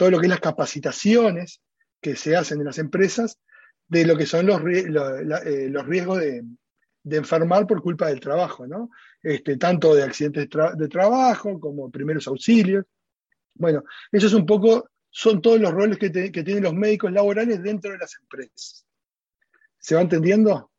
[0.00, 1.60] todo lo que es las capacitaciones
[2.00, 3.38] que se hacen en las empresas
[3.86, 6.42] de lo que son los, eh, los riesgos de,
[7.02, 8.88] de enfermar por culpa del trabajo, ¿no?
[9.22, 12.86] Este, tanto de accidentes de, trabajo como primeros auxilios.
[13.52, 17.92] Bueno, eso es un poco, son todos los roles que, tienen los médicos laborales dentro
[17.92, 18.86] de las empresas.
[19.78, 20.70] ¿Se va entendiendo?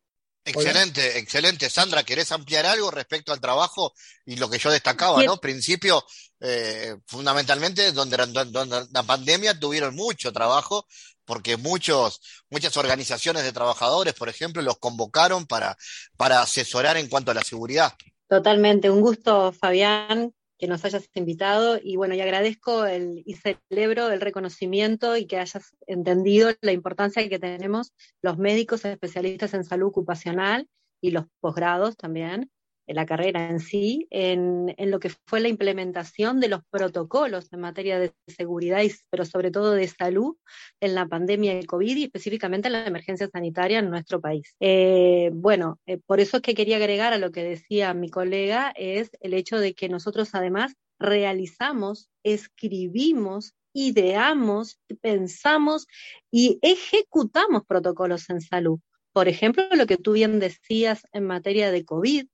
[0.44, 1.70] Excelente, excelente.
[1.70, 3.94] Sandra, ¿querés ampliar algo respecto al trabajo
[4.26, 5.38] y lo que yo destacaba, ¿no?
[5.38, 6.04] Principio,
[6.42, 10.88] eh, fundamentalmente, donde, donde, la pandemia tuvieron mucho trabajo
[11.24, 15.78] porque muchos, muchas organizaciones de trabajadores, por ejemplo, los convocaron para,
[16.18, 17.94] para asesorar en cuanto a la seguridad.
[18.28, 21.80] Totalmente, un gusto, Fabián, que nos hayas invitado.
[21.82, 27.28] Y bueno, y agradezco el, y celebro el reconocimiento y que hayas entendido la importancia
[27.30, 30.68] que tenemos los médicos especialistas en salud ocupacional
[31.02, 32.50] y los posgrados también
[32.94, 38.00] la carrera en sí, en, lo que fue la implementación de los protocolos en materia
[38.00, 40.36] de seguridad, y, pero sobre todo de salud
[40.80, 44.56] en la pandemia del COVID y específicamente en la emergencia sanitaria en nuestro país.
[44.60, 48.74] Eh, bueno, eh, por eso es que quería agregar a lo que decía mi colega,
[48.76, 55.88] es el hecho de que nosotros además realizamos, escribimos ideamos, pensamos
[56.30, 58.80] y ejecutamos protocolos en salud.
[59.14, 62.28] Por ejemplo, lo que tú bien decías en materia de COVID,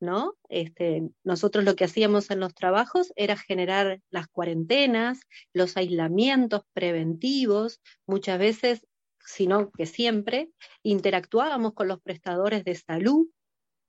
[0.00, 0.34] ¿no?
[0.48, 5.20] Este, nosotros lo que hacíamos en los trabajos era generar las cuarentenas,
[5.52, 8.86] los aislamientos preventivos, muchas veces,
[9.20, 10.50] sino que siempre,
[10.82, 13.28] interactuábamos con los prestadores de salud,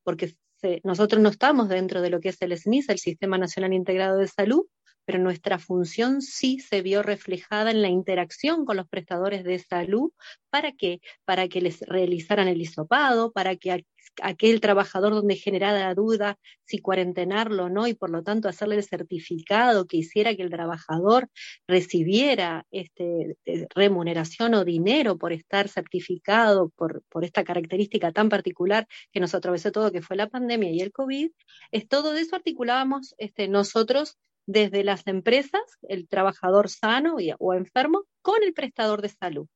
[0.04, 0.36] porque
[0.84, 4.28] nosotros no estamos dentro de lo que es el SNIS, el Sistema Nacional Integrado de
[4.28, 4.66] Salud,
[5.06, 10.12] pero nuestra función sí se vio reflejada en la interacción con los prestadores de salud.
[10.50, 11.00] ¿Para qué?
[11.26, 13.86] Para que les realizaran el hisopado, para que
[14.22, 18.84] aquel trabajador donde generara duda si cuarentenarlo o no, y por lo tanto hacerle el
[18.84, 21.30] certificado que hiciera que el trabajador
[21.68, 23.38] recibiera este,
[23.76, 29.72] remuneración o dinero por estar certificado por, por esta característica tan particular que nos atravesó
[29.72, 31.30] todo, que fue la pandemia y el COVID,
[31.72, 38.44] es todo eso articulábamos este, nosotros desde las empresas, el trabajador sano o enfermo, con
[38.44, 39.48] el prestador de salud.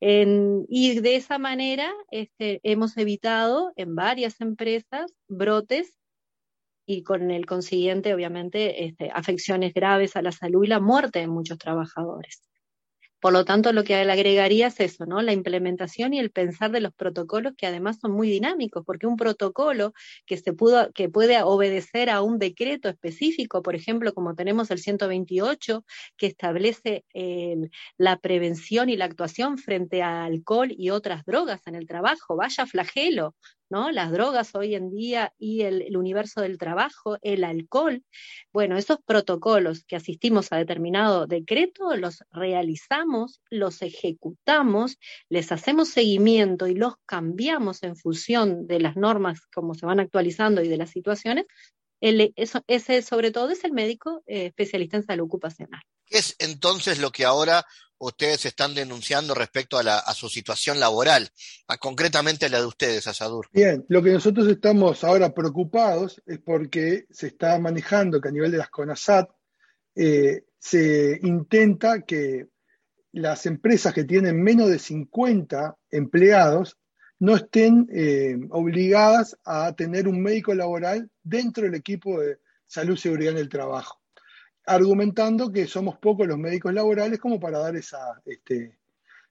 [0.00, 5.96] y de esa manera este, hemos evitado en varias empresas brotes
[6.86, 11.28] y con el consiguiente, obviamente, este, afecciones graves a la salud y la muerte de
[11.28, 12.42] muchos trabajadores.
[13.22, 15.22] Por lo tanto, lo que le agregaría es eso, ¿no?
[15.22, 19.16] La implementación y el pensar de los protocolos que además son muy dinámicos, porque un
[19.16, 19.92] protocolo
[20.26, 24.78] que se pudo, que puede obedecer a un decreto específico, por ejemplo, como tenemos el
[24.80, 25.84] 128,
[26.16, 27.04] que establece
[27.96, 32.66] la prevención y la actuación frente a alcohol y otras drogas en el trabajo, vaya
[32.66, 33.36] flagelo,
[33.92, 38.04] las drogas hoy en día y el, universo del trabajo, el alcohol.
[38.52, 44.98] Bueno, esos protocolos que asistimos a determinado decreto los realizamos, los ejecutamos,
[45.28, 50.62] les hacemos seguimiento y los cambiamos en función de las normas como se van actualizando
[50.62, 51.46] y de las situaciones.
[52.00, 55.82] ese sobre todo es el médico eh, especialista en salud ocupacional.
[56.04, 57.64] ¿Qué es entonces lo que ahora
[58.02, 61.28] ustedes están denunciando respecto a, su situación laboral,
[61.80, 63.48] concretamente la de ustedes, Asadur.
[63.52, 68.50] Bien, lo que nosotros estamos ahora preocupados es porque se está manejando que a nivel
[68.50, 69.30] de las CONASAT
[69.94, 72.48] eh, se intenta que
[73.12, 76.78] las empresas que tienen menos de 50 empleados
[77.20, 83.00] no estén eh, obligadas a tener un médico laboral dentro del equipo de salud y
[83.00, 84.01] seguridad en el trabajo
[84.66, 88.76] argumentando que somos pocos los médicos laborales como para dar esa, este,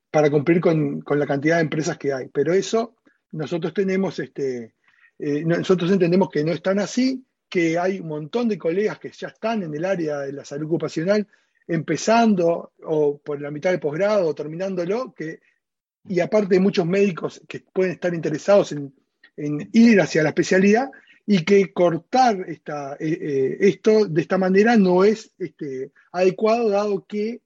[0.10, 2.28] para cumplir con, la cantidad de empresas que hay.
[2.30, 2.96] Pero eso
[3.32, 4.76] nosotros tenemos, este,
[5.20, 9.12] eh, nosotros entendemos que no es tan así, que hay un montón de colegas que
[9.12, 11.28] ya están en el área de la salud ocupacional,
[11.68, 15.40] empezando o por la mitad del posgrado o terminándolo, que,
[16.06, 18.94] y aparte muchos médicos que pueden estar interesados en
[19.74, 20.90] ir hacia la especialidad,
[21.32, 22.60] y que cortar eh,
[23.00, 27.40] eh, esto de esta manera no es este, adecuado, dado que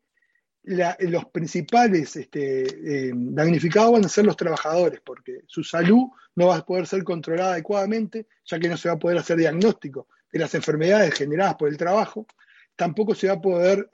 [0.64, 6.56] los principales este, eh, damnificados van a ser los trabajadores, porque su salud no va
[6.56, 10.40] a poder ser controlada adecuadamente, ya que no se va a poder hacer diagnóstico de
[10.40, 12.26] las enfermedades generadas por el trabajo,
[12.76, 13.88] tampoco se va a poder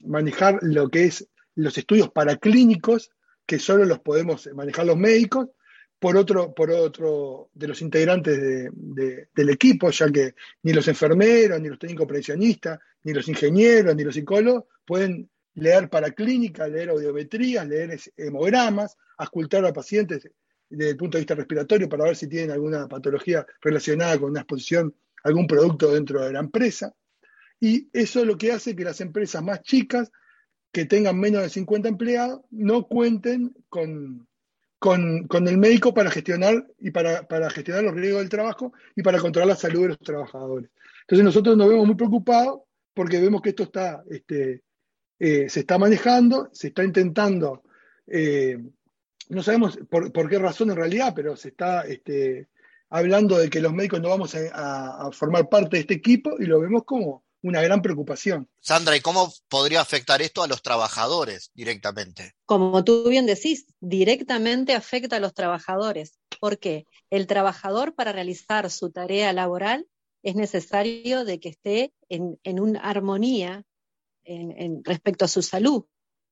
[0.00, 3.10] manejar lo que es los estudios paraclínicos,
[3.46, 5.48] que solo los podemos manejar los médicos,
[5.98, 8.38] por otro, por otro de los integrantes
[8.72, 14.04] del equipo, ya que ni los enfermeros, ni los técnicos prevencionistas, ni los ingenieros, ni
[14.04, 20.28] los psicólogos pueden leer para clínica, leer audiometrías, leer hemogramas, auscultar a pacientes
[20.68, 24.40] desde el punto de vista respiratorio para ver si tienen alguna patología relacionada con una
[24.40, 26.94] exposición a algún producto dentro de la empresa.
[27.58, 30.12] Y eso es lo que hace que las empresas más chicas,
[30.72, 34.28] que tengan menos de 50 empleados, no cuenten con,
[34.78, 39.48] con, el médico para gestionar y para, gestionar los riesgos del trabajo y para controlar
[39.48, 40.70] la salud de los trabajadores.
[41.02, 42.60] Entonces nosotros nos vemos muy preocupados
[42.94, 44.62] porque vemos que esto está, este,
[45.18, 47.62] eh, se está manejando, se está intentando,
[48.06, 48.58] eh,
[49.28, 52.48] no sabemos por, qué razón en realidad, pero se está este,
[52.90, 56.60] hablando de que los médicos no vamos a formar parte de este equipo y lo
[56.60, 58.48] vemos como, una gran preocupación.
[58.60, 62.34] Sandra, ¿y cómo podría afectar esto a los trabajadores directamente?
[62.44, 66.18] Como tú bien decís, directamente afecta a los trabajadores.
[66.40, 66.86] ¿Por qué?
[67.08, 69.86] El trabajador para realizar su tarea laboral
[70.22, 73.64] es necesario de que esté en, una armonía
[74.24, 75.84] en, respecto a su salud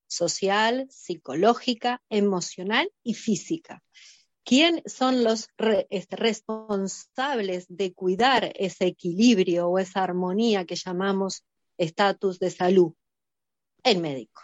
[0.08, 3.82] social, psicológica, emocional y física.
[4.44, 5.48] ¿Quién son los
[5.88, 11.44] este, responsables de cuidar ese equilibrio o esa armonía que llamamos
[11.78, 12.92] estatus de salud?
[13.82, 14.42] El médico.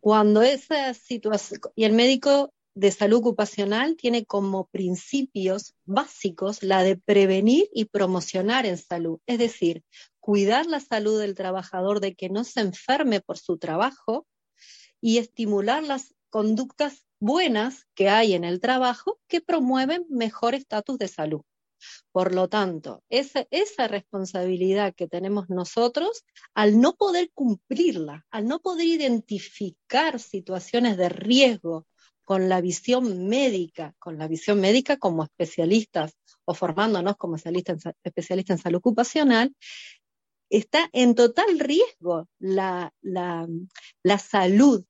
[0.00, 6.98] Cuando esa situación, y el médico de salud ocupacional tiene como principios básicos la de
[6.98, 9.82] prevenir y promocionar en salud, es decir,
[10.20, 14.26] cuidar la salud del trabajador de que no se enferme por su trabajo
[15.00, 21.08] y estimular las conductas buenas que hay en el trabajo que promueven mejor estatus de
[21.08, 21.42] salud.
[22.10, 28.60] Por lo tanto, esa, esa, responsabilidad que tenemos nosotros, al no poder cumplirla, al no
[28.60, 31.86] poder identificar situaciones de riesgo
[32.24, 38.58] con la visión médica, con la visión médica como especialistas o formándonos como especialistas en,
[38.58, 39.54] salud ocupacional,
[40.50, 44.84] está en total riesgo la, la salud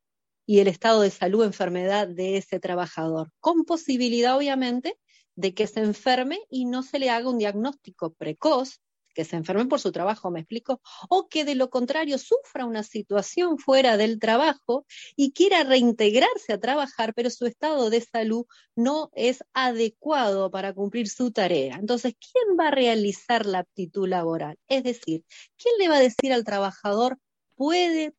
[0.47, 4.99] y el estado de salud o enfermedad de ese trabajador, con posibilidad obviamente
[5.35, 8.81] de que se enferme y no se le haga un diagnóstico precoz
[9.17, 12.83] que se enferme por su trabajo, me explico, o que de lo contrario sufra una
[12.83, 14.85] situación fuera del trabajo
[15.17, 18.45] y quiera reintegrarse a trabajar, pero su estado de salud
[18.77, 21.77] no es adecuado para cumplir su tarea.
[21.77, 24.59] Entonces, ¿quién va a realizar la aptitud laboral?
[24.69, 25.25] Es decir,
[25.57, 27.19] ¿quién le va a decir al trabajador
[27.55, 28.15] puede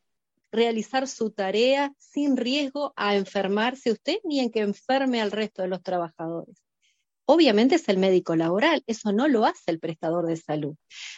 [0.51, 5.67] realizar su tarea sin riesgo a enfermarse usted ni en que enferme al resto de
[5.67, 6.55] los trabajadores?
[7.27, 10.75] obviamente es el médico laboral, eso no lo hace el prestador de salud.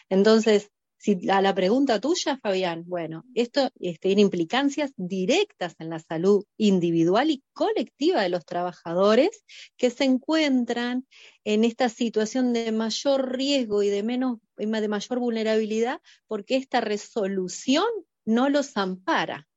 [0.10, 6.00] Entonces, si a la pregunta tuya, Fabián, bueno, esto este, tiene implicancias directas en la
[6.00, 9.46] salud individual y colectiva de los trabajadores
[9.78, 11.08] que se encuentran
[11.46, 17.86] en esta situación de mayor riesgo y de menos de mayor vulnerabilidad porque esta resolución
[18.30, 19.48] no los ampara,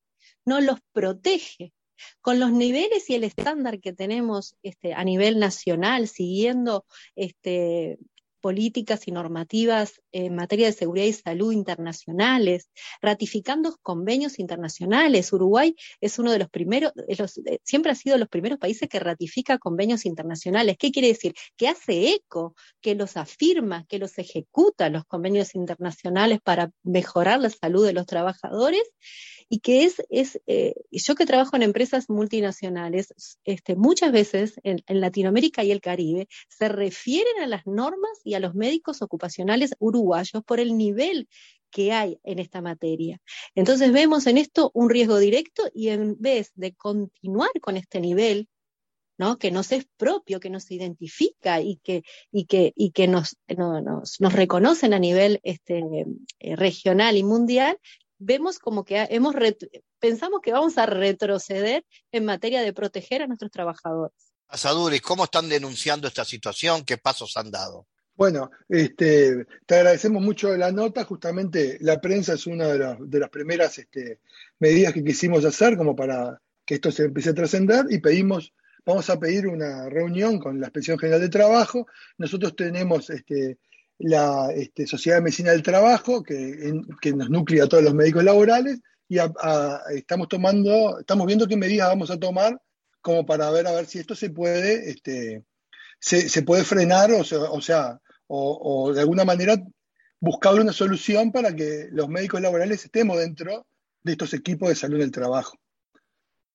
[0.45, 1.73] no los protege,
[2.21, 7.99] con los niveles y el estándar que tenemos este, a nivel nacional, siguiendo este,
[8.43, 12.69] políticas y normativas en materia de seguridad y salud internacionales,
[13.01, 15.33] ratificando convenios internacionales.
[15.33, 16.93] Uruguay es uno de los primeros,
[17.65, 20.77] siempre ha sido los primeros países que ratifica convenios internacionales.
[20.79, 21.35] ¿Qué quiere decir?
[21.57, 27.51] Que hace eco, que los afirma, que los ejecuta los convenios internacionales para mejorar la
[27.51, 28.83] salud de los trabajadores
[29.49, 33.13] y que es, es eh, yo que trabajo en empresas multinacionales,
[33.45, 38.41] este, muchas veces en, Latinoamérica y el Caribe se refieren a las normas y a
[38.41, 41.29] los médicos ocupacionales uruguayos por el nivel
[41.71, 43.19] que hay en esta materia.
[43.55, 48.49] Entonces vemos en esto un riesgo directo y en vez de continuar con este nivel,
[49.19, 49.39] ¿no?
[49.39, 54.21] que nos es propio, que nos identifica y que, y que, y que nos, nos,
[54.21, 55.83] nos, reconocen a nivel este,
[56.41, 57.79] eh, regional y mundial,
[58.19, 59.35] vemos como que hemos
[59.99, 64.33] pensamos que vamos a retroceder en materia de proteger a nuestros trabajadores.
[64.49, 66.85] Asaduris, ¿cómo están denunciando esta situación?
[66.85, 67.87] ¿Qué pasos han dado?
[68.15, 71.05] Bueno, este, te agradecemos mucho la nota.
[71.05, 74.21] Justamente la prensa es una de, las primeras este,
[74.59, 78.53] medidas que quisimos hacer como para que esto se empiece a trascender y pedimos,
[78.85, 81.87] vamos a pedir una reunión con la Inspección General de Trabajo.
[82.19, 83.59] Nosotros tenemos este,
[83.99, 86.73] la este, Sociedad de Medicina del Trabajo, que,
[87.15, 89.19] nos nuclea a todos los médicos laborales, y
[89.95, 92.59] estamos tomando, estamos viendo qué medidas vamos a tomar
[93.03, 94.91] como para ver a ver si esto se puede,
[96.03, 99.57] se, puede frenar, o sea, o, de alguna manera
[100.19, 103.67] buscarle una solución para que los médicos laborales estemos dentro
[104.03, 105.57] de estos equipos de salud del trabajo.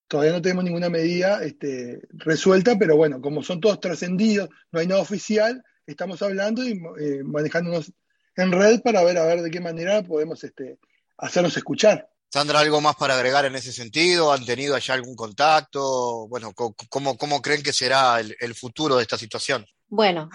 [0.07, 4.87] Todavía no tenemos ninguna medida este, resuelta, pero bueno, como son todos trascendidos, no hay
[4.87, 7.91] nada oficial, estamos hablando y eh, manejándonos
[8.35, 10.77] en red para ver a ver de qué manera podemos este,
[11.17, 12.09] hacernos escuchar.
[12.29, 14.33] Sandra, ¿algo más para agregar en ese sentido?
[14.33, 16.27] ¿Han tenido allá algún contacto?
[16.27, 19.65] Bueno, ¿cómo, cómo creen que será el, futuro de esta situación?
[19.87, 20.29] Bueno,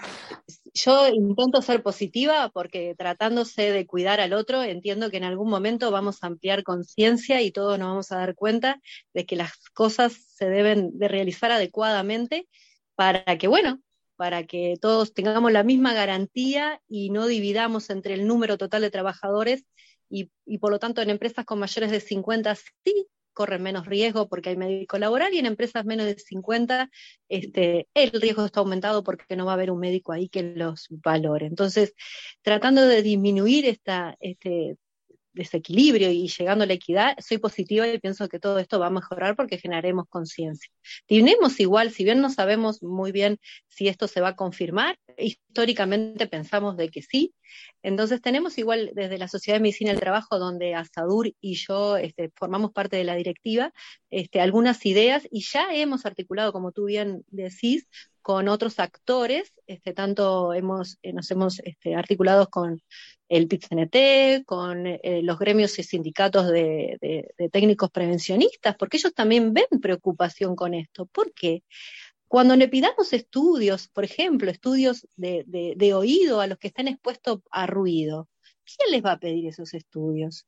[0.73, 5.91] yo intento ser positiva porque tratándose de cuidar al otro, entiendo que en algún momento
[5.91, 8.81] vamos a ampliar conciencia y todos nos vamos a dar cuenta
[9.13, 12.49] de que las cosas se deben de realizar adecuadamente
[12.95, 13.79] para que, bueno,
[14.15, 18.89] para que todos tengamos la misma garantía y no dividamos entre el número total de
[18.89, 19.65] trabajadores
[20.13, 24.49] y, por lo tanto en empresas con mayores de 50 sí corren menos riesgo porque
[24.49, 26.91] hay médico laboral y en empresas menos de 50
[27.29, 30.87] este, el riesgo está aumentado porque no va a haber un médico ahí que los
[30.89, 31.47] valore.
[31.47, 31.95] Entonces,
[32.43, 34.77] tratando de disminuir esta, este,
[35.33, 38.91] desequilibrio y llegando a la equidad, soy positiva y pienso que todo esto va a
[38.91, 40.69] mejorar porque generaremos conciencia.
[41.07, 46.27] Tenemos igual, si bien no sabemos muy bien si esto se va a confirmar, históricamente
[46.27, 47.33] pensamos de que sí,
[47.81, 52.31] entonces tenemos igual desde la Sociedad de Medicina del Trabajo, donde Asadur y yo este,
[52.35, 53.73] formamos parte de la directiva,
[54.09, 57.87] este, algunas ideas y ya hemos articulado, como tú bien decís,
[58.23, 62.81] con otros actores, este, tanto hemos, eh, nos hemos este, articulado con
[63.29, 69.67] el PIT-CNT, con eh, los gremios y sindicatos de, técnicos prevencionistas, porque ellos también ven
[69.81, 71.05] preocupación con esto.
[71.05, 71.63] ¿Por qué?
[72.27, 77.67] Cuando le pidamos estudios, por ejemplo, estudios de, oído a los que estén expuestos a
[77.67, 78.29] ruido,
[78.65, 80.45] ¿quién les va a pedir esos estudios?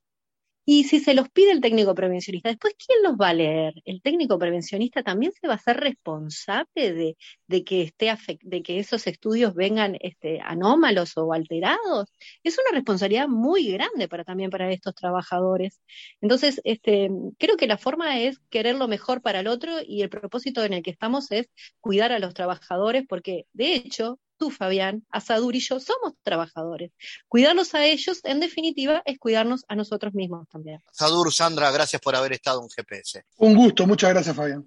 [0.66, 3.74] Y si se los pide el técnico prevencionista, después, ¿quién los va a leer?
[3.86, 7.16] ¿El técnico prevencionista también se va a ser responsable
[7.48, 8.12] de, que, esté
[8.42, 12.12] de que esos estudios vengan este, anómalos o alterados?
[12.44, 15.82] Es una responsabilidad muy grande para, también para estos trabajadores.
[16.22, 20.10] Entonces, este, creo que la forma es querer lo mejor para el otro y el
[20.10, 21.48] propósito en el que estamos es
[21.80, 26.92] cuidar a los trabajadores, porque de hecho, tú, Fabián, Asadur y yo somos trabajadores.
[27.28, 30.82] Cuidarlos a ellos, en definitiva, es cuidarnos a nosotros mismos también.
[30.92, 33.24] Asadur, Sandra, gracias por haber estado en GPS.
[33.38, 34.66] Un gusto, muchas gracias, Fabián.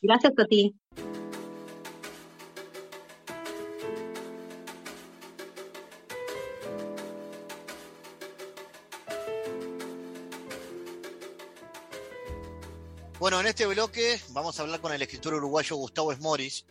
[0.00, 0.74] Gracias a ti.
[13.18, 16.64] Bueno, en este bloque vamos a hablar con el escritor uruguayo Gustavo Esmoris,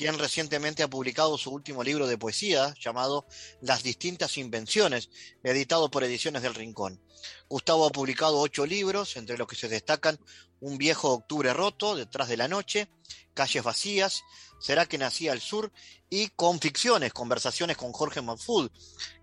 [0.00, 3.26] quien recientemente ha publicado su último libro de poesía llamado
[3.60, 5.10] Las distintas invenciones,
[5.42, 7.02] editado por Ediciones del Rincón.
[7.50, 10.18] Gustavo ha publicado ocho libros, entre los que se destacan
[10.58, 12.88] Un viejo octubre roto, Detrás de la noche,
[13.34, 14.22] Calles vacías,
[14.58, 15.70] Será que nacía al sur
[16.08, 18.70] y con ficciones, conversaciones con Jorge Manfud,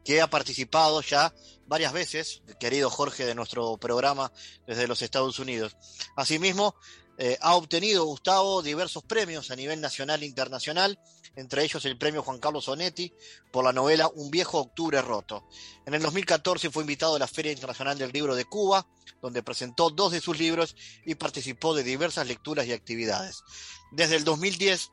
[0.05, 1.33] que ha participado ya
[1.65, 4.31] varias veces, querido Jorge, de nuestro programa
[4.67, 5.75] desde los Estados Unidos.
[6.15, 6.75] Asimismo,
[7.17, 10.99] eh, ha obtenido Gustavo diversos premios a nivel nacional e internacional,
[11.35, 13.11] entre ellos el premio Juan Carlos Onetti
[13.51, 15.47] por la novela Un viejo octubre roto.
[15.85, 18.87] En el 2014 fue invitado a la Feria Internacional del Libro de Cuba,
[19.21, 23.43] donde presentó dos de sus libros y participó de diversas lecturas y actividades.
[23.91, 24.91] Desde el 2010,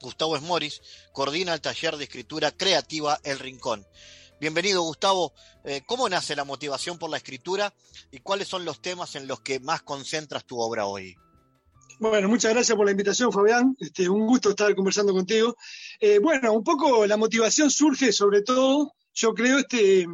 [0.00, 0.80] Gustavo Esmoris
[1.12, 3.86] coordina el taller de escritura creativa El Rincón.
[4.40, 5.32] Bienvenido, Gustavo.
[5.64, 7.72] Eh, ¿Cómo nace la motivación por la escritura
[8.10, 11.16] y cuáles son los temas en los que más concentras tu obra hoy?
[12.02, 13.76] Bueno, muchas gracias por la invitación, Fabián.
[13.78, 15.56] Este, un gusto estar conversando contigo.
[16.00, 20.08] Eh, bueno, un poco la motivación surge sobre todo, yo creo, este,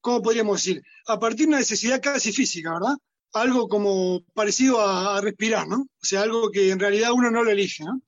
[0.00, 0.82] ¿cómo podríamos decir?
[1.06, 2.96] A partir de una necesidad casi física, ¿verdad?
[3.32, 5.82] Algo como parecido a, respirar, ¿no?
[5.82, 8.02] O sea, algo que en realidad uno no lo elige, ¿no?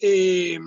[0.00, 0.58] Eh,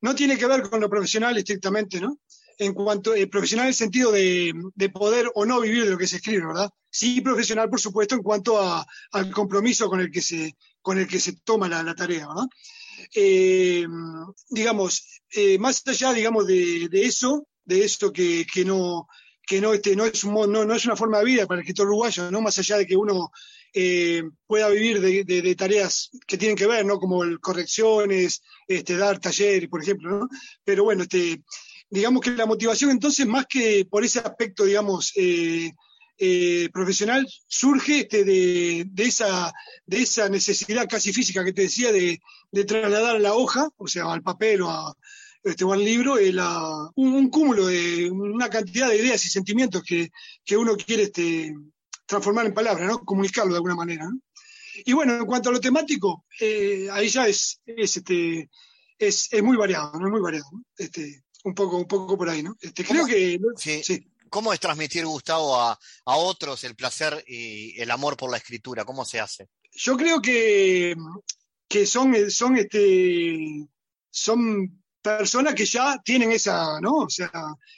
[0.00, 2.18] no tiene que ver con lo profesional estrictamente, ¿no?
[2.58, 4.52] En cuanto eh, profesional en el sentido de,
[4.92, 6.70] poder o no vivir de lo que se escribe, ¿verdad?
[6.90, 11.20] Sí profesional, por supuesto, en cuanto al compromiso con el que se, con el que
[11.20, 12.28] se toma la, tarea.
[13.14, 13.86] Eh,
[14.48, 19.06] digamos, eh, más allá, digamos, de, eso, de esto que, no,
[19.46, 21.62] que no, este, no, es un, no, no, es una forma de vida para el
[21.62, 22.40] escritor uruguayo, ¿no?
[22.40, 23.30] Más allá de que uno
[23.72, 26.98] eh, pueda vivir de, tareas que tienen que ver, ¿no?
[26.98, 30.28] Como correcciones, este, dar talleres, por ejemplo, ¿no?
[30.64, 31.42] Pero bueno, este,
[31.88, 35.12] digamos que la motivación entonces, más que por ese aspecto, digamos,
[36.22, 39.50] eh, profesional surge este, de, esa,
[39.86, 42.20] de esa necesidad casi física que te decía de,
[42.66, 44.94] trasladar a la hoja, o sea, al papel o, a,
[45.42, 46.34] este, al libro, eh,
[46.96, 50.10] un, cúmulo de una cantidad de ideas y sentimientos que,
[50.58, 51.54] uno quiere este,
[52.04, 52.98] transformar en palabras, ¿no?
[53.02, 54.06] comunicarlo de alguna manera.
[54.84, 58.50] Y bueno, en cuanto a lo temático, eh, ahí ya es, es, este,
[58.98, 60.06] es, muy variado, ¿no?
[60.06, 60.50] Es muy variado.
[60.76, 62.58] Este, un poco, un poco por ahí, ¿no?
[62.60, 64.09] Este, creo que sí.
[64.30, 68.84] ¿Cómo es transmitir, Gustavo, a, otros el placer y el amor por la escritura?
[68.84, 69.48] ¿Cómo se hace?
[69.72, 70.94] Yo creo que,
[71.68, 73.66] que son, son, este,
[74.10, 76.98] son personas que ya tienen esa, ¿no?
[76.98, 77.30] O sea,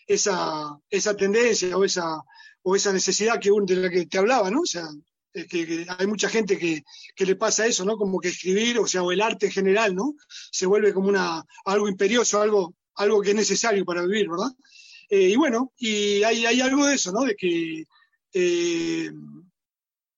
[0.07, 2.22] esa, esa tendencia o esa,
[2.62, 4.61] o esa necesidad que de la que te hablaba, ¿no?
[4.61, 4.86] O sea,
[5.32, 6.82] que, hay mucha gente que,
[7.14, 7.96] que, le pasa eso, ¿no?
[7.96, 10.14] Como que escribir, o sea, o el arte en general, ¿no?
[10.50, 14.50] Se vuelve como una, algo imperioso, algo, algo que es necesario para vivir, ¿verdad?
[15.12, 17.24] Eh, y bueno, y hay, algo de eso, ¿no?
[17.24, 17.84] De que
[18.32, 19.10] eh,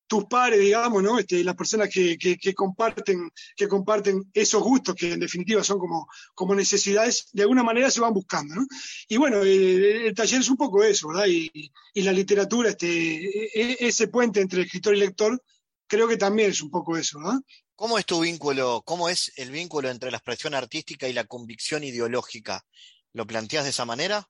[0.07, 1.19] tus pares, digamos, ¿no?
[1.19, 6.07] Este, las personas que, que, comparten, que comparten esos gustos, que en definitiva son como,
[6.33, 8.67] como necesidades, de alguna manera se van buscando, ¿no?
[9.09, 11.27] Y bueno, eh, el taller es un poco eso, ¿verdad?
[11.27, 11.51] Y,
[11.93, 15.43] y, la literatura, este, e, e, ese puente entre escritor y lector,
[15.89, 17.41] creo que también es un poco eso, ¿verdad?
[17.75, 21.83] ¿Cómo es tu vínculo, cómo es el vínculo entre la expresión artística y la convicción
[21.83, 22.65] ideológica?
[23.13, 24.29] ¿Lo planteas de esa manera?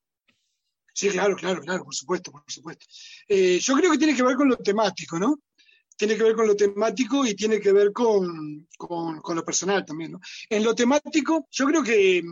[0.95, 2.85] Sí, claro, claro, claro, por supuesto, por supuesto.
[3.27, 5.41] Eh, yo creo que tiene que ver con lo temático, ¿no?
[5.97, 10.21] Tiene que ver con lo temático y tiene que ver con, lo personal también, ¿no?
[10.49, 12.23] En lo temático, yo creo que,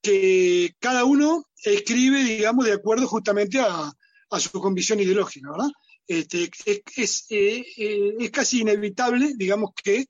[0.00, 3.92] que cada uno escribe, digamos, de acuerdo justamente a,
[4.38, 5.70] su convicción ideológica, ¿verdad?
[6.06, 6.50] Este,
[6.96, 10.06] es, eh, eh, es, casi inevitable, digamos, que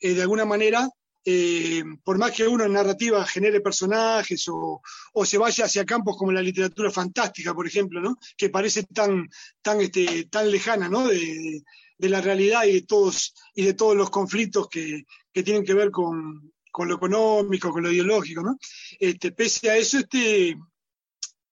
[0.00, 0.88] de alguna manera
[1.28, 4.80] eh, por más que uno en narrativa genere personajes o,
[5.24, 8.16] se vaya hacia campos como la literatura fantástica, por ejemplo, ¿no?
[8.36, 9.28] que parece tan,
[9.60, 11.08] tan, este, tan lejana ¿no?
[11.08, 11.64] de,
[11.98, 15.02] la realidad y de todos, y de todos los conflictos que,
[15.32, 18.42] tienen que ver con, lo económico, con lo ideológico.
[18.42, 18.56] ¿no?
[19.00, 20.56] Este, pese a eso, este,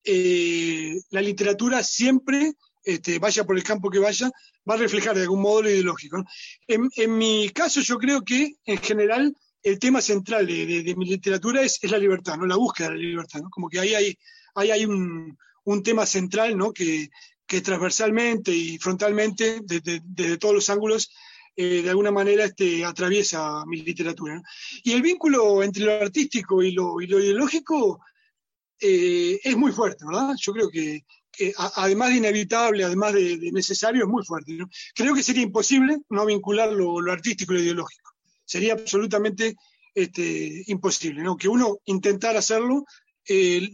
[0.05, 2.55] eh, la literatura siempre
[2.85, 4.31] este, vaya por el campo que vaya,
[4.69, 6.23] va a reflejar de algún modo lo ideológico.
[6.67, 11.83] En, mi caso, yo creo que en general el tema central de, mi literatura es,
[11.91, 12.47] la libertad, ¿no?
[12.47, 13.41] la búsqueda de la libertad.
[13.51, 13.95] Como que ahí
[14.55, 15.37] hay, un,
[15.83, 16.73] tema central ¿no?
[16.73, 17.09] que,
[17.63, 21.11] transversalmente y frontalmente, desde, todos los ángulos,
[21.57, 24.43] eh, de alguna manera este, atraviesa mi literatura.
[24.83, 28.01] Y el vínculo entre lo artístico y lo, ideológico
[28.79, 30.35] eh, es muy fuerte, ¿verdad?
[30.39, 31.05] Yo creo que,
[31.77, 34.59] además de inevitable, además de, necesario, es muy fuerte.
[34.95, 38.04] Creo que sería imposible no vincular lo, artístico y lo ideológico.
[38.45, 39.55] Sería absolutamente
[39.95, 41.37] este, imposible, ¿no?
[41.37, 42.85] Que uno intentara hacerlo,
[43.27, 43.71] eh,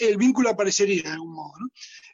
[0.00, 1.52] el vínculo aparecería de algún modo.
[1.58, 1.68] ¿no?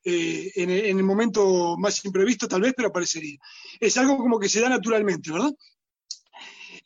[0.09, 3.39] Eh, en, el momento más imprevisto tal vez, pero aparecería.
[3.81, 5.51] Es algo como que se da naturalmente, ¿verdad?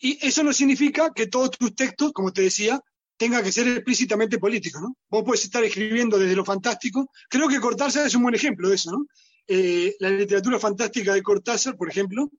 [0.01, 2.81] Y eso no significa que todos tus textos, como te decía,
[3.19, 4.97] tengan que ser explícitamente políticos, ¿no?
[5.11, 7.11] Vos puedes estar escribiendo desde lo fantástico.
[7.29, 9.07] Creo que Cortázar es un buen ejemplo de eso, ¿no?
[9.47, 12.31] Eh, la literatura fantástica de Cortázar, por ejemplo,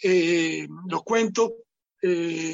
[0.00, 1.50] eh, los cuentos,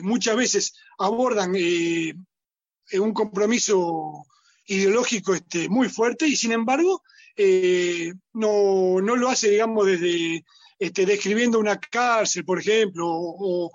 [0.03, 4.27] muchas veces abordan un compromiso
[4.67, 7.03] ideológico este, muy fuerte y sin embargo
[7.37, 10.45] eh, no, no, lo hace, digamos, desde
[10.79, 13.71] este, describiendo una cárcel, por ejemplo, o,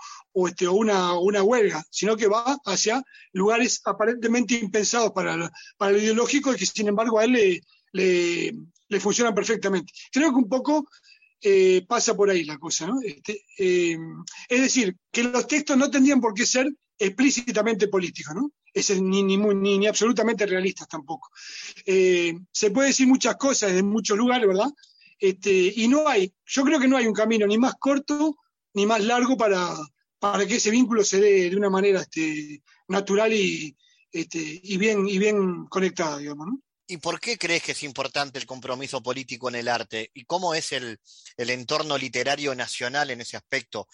[0.47, 3.03] este, una, una, huelga, sino que va hacia
[3.34, 7.61] lugares aparentemente impensados para, para lo ideológico y que, sin embargo, a él
[7.93, 8.53] le,
[8.89, 9.93] le, funcionan perfectamente.
[10.11, 10.88] Creo que un poco
[11.42, 13.02] eh, pasa por ahí la cosa, ¿no?
[13.02, 13.98] Este, eh,
[14.48, 18.52] es decir, que los textos no tendrían por qué ser explícitamente políticos, ¿no?
[19.02, 21.30] ni, absolutamente realistas tampoco.
[21.86, 24.70] Eh, se puede decir muchas cosas en muchos lugares, ¿verdad?
[25.20, 28.38] Este, y no hay, yo creo que no hay un camino ni más corto
[28.74, 29.76] ni más largo para,
[30.20, 33.76] para que ese vínculo se dé de una manera este, natural y,
[34.12, 36.62] y, bien, y bien conectada, digamos, ¿no?
[36.92, 40.12] ¿Y por qué crees que es importante el compromiso político en el arte?
[40.14, 41.00] ¿Y cómo es el,
[41.38, 43.88] el entorno literario nacional en ese aspecto?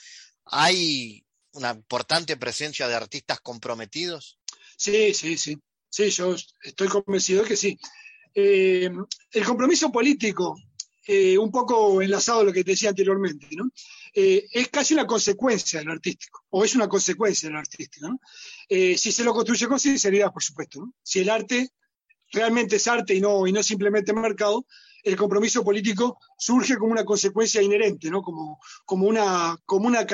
[0.45, 4.39] ¿Hay una importante presencia de artistas comprometidos?
[4.76, 5.60] Sí, sí, sí.
[5.88, 7.78] Sí, yo estoy convencido de que sí.
[8.34, 8.89] Eh,
[9.32, 10.60] el compromiso político,
[11.06, 13.70] eh, un poco enlazado a lo que te decía anteriormente, ¿no?
[14.12, 18.20] Eh, es casi una consecuencia de lo artístico, o es una consecuencia de lo artístico.
[18.68, 20.80] si se lo construye con sinceridad, por supuesto.
[20.80, 20.95] ¿no?
[21.04, 21.70] Si el arte
[22.32, 24.65] realmente es arte y no, y no simplemente mercado,
[25.03, 28.21] el compromiso político surge como una consecuencia inherente, ¿no?
[28.21, 30.05] como, como, una, como una,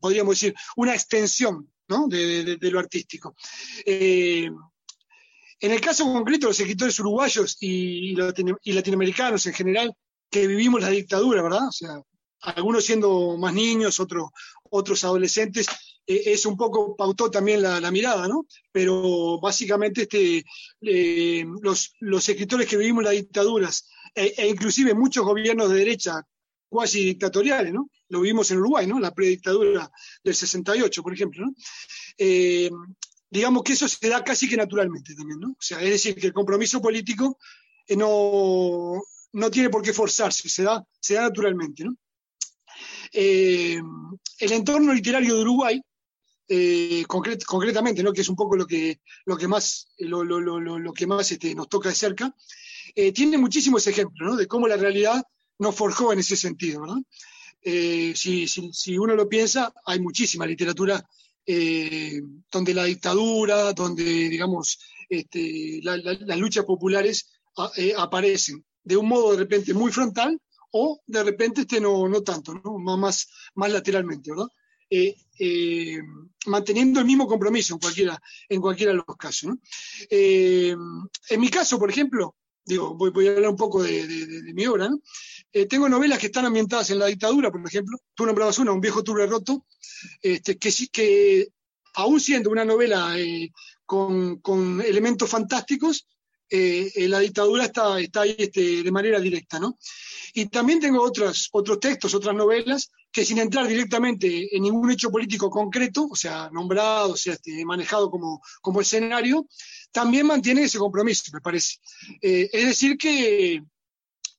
[0.00, 1.70] podríamos decir, una extensión
[2.08, 3.34] de, lo artístico.
[3.84, 4.50] Eh,
[5.60, 9.94] en el caso concreto los escritores uruguayos y, latinoamericanos en general,
[10.30, 11.68] que vivimos la dictadura, ¿verdad?
[11.68, 12.00] O sea,
[12.40, 15.66] algunos siendo más niños, otros, adolescentes,
[16.06, 18.46] es un poco pautó también la, mirada, ¿no?
[18.72, 20.44] Pero básicamente este,
[20.80, 26.26] los, los, escritores que vivimos las dictaduras, e, e, inclusive muchos gobiernos de derecha
[26.70, 27.90] cuasi dictatoriales, ¿no?
[28.08, 28.98] Lo vimos en Uruguay, ¿no?
[28.98, 29.90] La predictadura
[30.22, 31.54] del 68, por ejemplo, ¿no?
[32.16, 32.70] Eh,
[33.28, 35.50] digamos que eso se da casi que naturalmente también, ¿no?
[35.50, 37.38] O sea, es decir, que el compromiso político
[37.86, 41.96] eh, no, no, tiene por qué forzarse, se da, se da naturalmente, ¿no?
[43.12, 43.80] Eh,
[44.38, 45.80] el entorno literario de Uruguay,
[47.06, 48.12] concretamente, ¿no?
[48.12, 48.98] que es un poco lo que,
[49.48, 52.34] más, lo, que más este, nos toca de cerca,
[53.14, 55.22] tiene muchísimos ejemplos de cómo la realidad
[55.60, 56.84] nos forjó en ese sentido.
[57.62, 61.04] Eh, si, uno lo piensa, hay muchísima literatura
[61.46, 62.20] eh,
[62.50, 64.78] donde la dictadura, donde, digamos,
[65.08, 67.30] este, las luchas populares
[67.76, 70.40] eh, aparecen de un modo de repente muy frontal
[70.72, 72.54] o de repente este no, no tanto.
[72.54, 74.30] Más, más lateralmente.
[76.46, 79.54] Manteniendo el mismo compromiso en cualquiera, en cualquiera de los casos.
[80.10, 85.00] en mi caso, por ejemplo, digo, voy, a hablar un poco de, mi obra, ¿no?
[85.52, 88.80] Eh, tengo novelas que están ambientadas en la dictadura, por ejemplo, tú nombrabas una, Un
[88.80, 89.66] viejo tubre roto,
[90.22, 91.48] este, que, que
[91.94, 93.50] aún siendo una novela eh,
[93.84, 96.06] con, elementos fantásticos,
[96.48, 99.78] eh, la dictadura está, está ahí este, de manera directa, ¿no?
[100.34, 105.10] Y también tengo otros, otros textos, otras novelas, que sin entrar directamente en ningún hecho
[105.10, 109.46] político concreto, o sea, nombrado, o sea, este, manejado como, como escenario,
[109.90, 111.78] también mantiene ese compromiso, me parece.
[112.22, 113.62] Eh, es decir, que,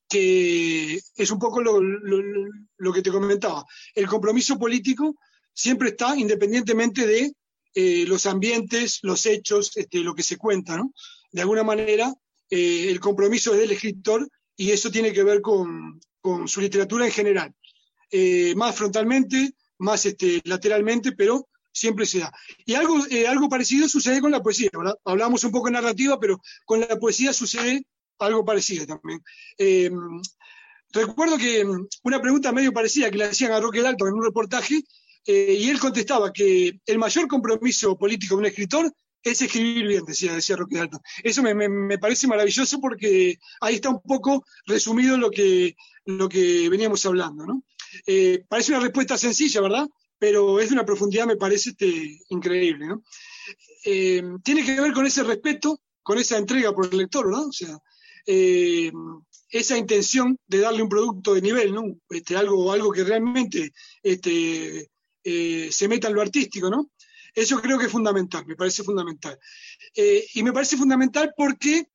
[0.07, 3.65] que es un poco lo, que te comentaba.
[3.93, 5.15] El compromiso político
[5.53, 7.33] siempre está independientemente de
[7.73, 10.77] eh, los ambientes, los hechos, este, lo que se cuenta.
[10.77, 10.93] ¿no?
[11.31, 12.13] De alguna manera,
[12.49, 17.05] eh, el compromiso es del escritor y eso tiene que ver con, con su literatura
[17.05, 17.53] en general.
[18.55, 22.33] Más frontalmente, más este, lateralmente, pero siempre se da.
[22.65, 24.95] Y algo, eh, algo parecido sucede con la poesía, ¿verdad?
[25.05, 27.85] Hablamos un poco de narrativa, pero con la poesía sucede
[28.19, 29.23] algo parecido también.
[29.57, 29.89] Eh,
[30.91, 34.23] recuerdo que mm, una pregunta medio parecida que le hacían a Roque Dalton en un
[34.23, 34.83] reportaje,
[35.25, 38.93] eh, y él contestaba que el mayor compromiso político de un escritor
[39.23, 40.99] es escribir bien, decía, decía Roque Dalton.
[41.23, 47.05] Eso me, parece maravilloso porque ahí está un poco resumido lo que, lo que veníamos
[47.05, 47.45] hablando.
[47.45, 47.63] ¿no?
[48.05, 49.87] Eh, parece una respuesta sencilla, ¿verdad?
[50.17, 52.87] Pero es de una profundidad, me parece este, increíble.
[53.85, 57.47] Eh, tiene que ver con ese respeto, con esa entrega por el lector, ¿no?
[57.47, 57.77] O sea,
[58.25, 58.91] eh,
[59.49, 61.83] esa intención de darle un producto de nivel, ¿no?
[62.09, 63.71] Este, algo, algo que realmente
[64.03, 64.89] este,
[65.23, 66.91] se meta en lo artístico, ¿no?
[67.33, 69.39] Eso creo que es fundamental, me parece fundamental.
[70.33, 71.85] Y me parece fundamental porque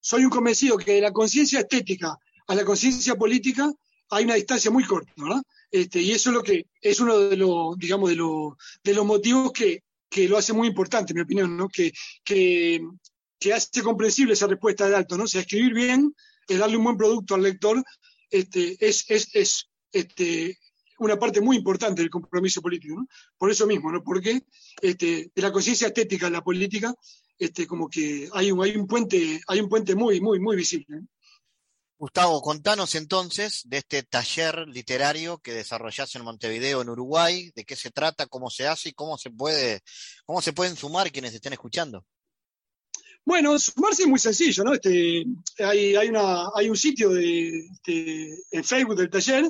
[0.00, 3.72] soy un convencido que de la conciencia estética a la conciencia política
[4.10, 5.42] hay una distancia muy corta, ¿verdad?
[5.70, 9.82] Este, y eso es lo que es uno de los, digamos, de los, motivos que,
[10.28, 11.68] lo hace muy importante, en mi opinión, ¿no?
[11.68, 11.92] Que,
[13.54, 15.24] hace comprensible esa respuesta de alto, ¿no?
[15.24, 16.14] O sea, escribir bien
[16.58, 17.82] darle un buen producto al lector,
[18.28, 20.58] este, es, es, es este,
[20.98, 23.06] una parte muy importante del compromiso político, ¿no?
[23.38, 24.02] Por eso mismo, ¿no?
[24.02, 24.42] Porque
[24.82, 26.94] de la conciencia estética a la política,
[27.38, 31.02] este, como que hay un, hay un puente, hay un puente muy, muy, muy visible.
[32.00, 37.76] Gustavo, contanos entonces de este taller literario que desarrollás en Montevideo, en Uruguay, de qué
[37.76, 39.82] se trata, cómo se hace y cómo se puede,
[40.24, 42.06] cómo se pueden sumar quienes estén escuchando.
[43.22, 44.72] Bueno, sumarse es muy sencillo, ¿no?
[44.72, 45.26] Este,
[45.58, 49.44] hay, hay, una, hay un sitio de, este, en Facebook del taller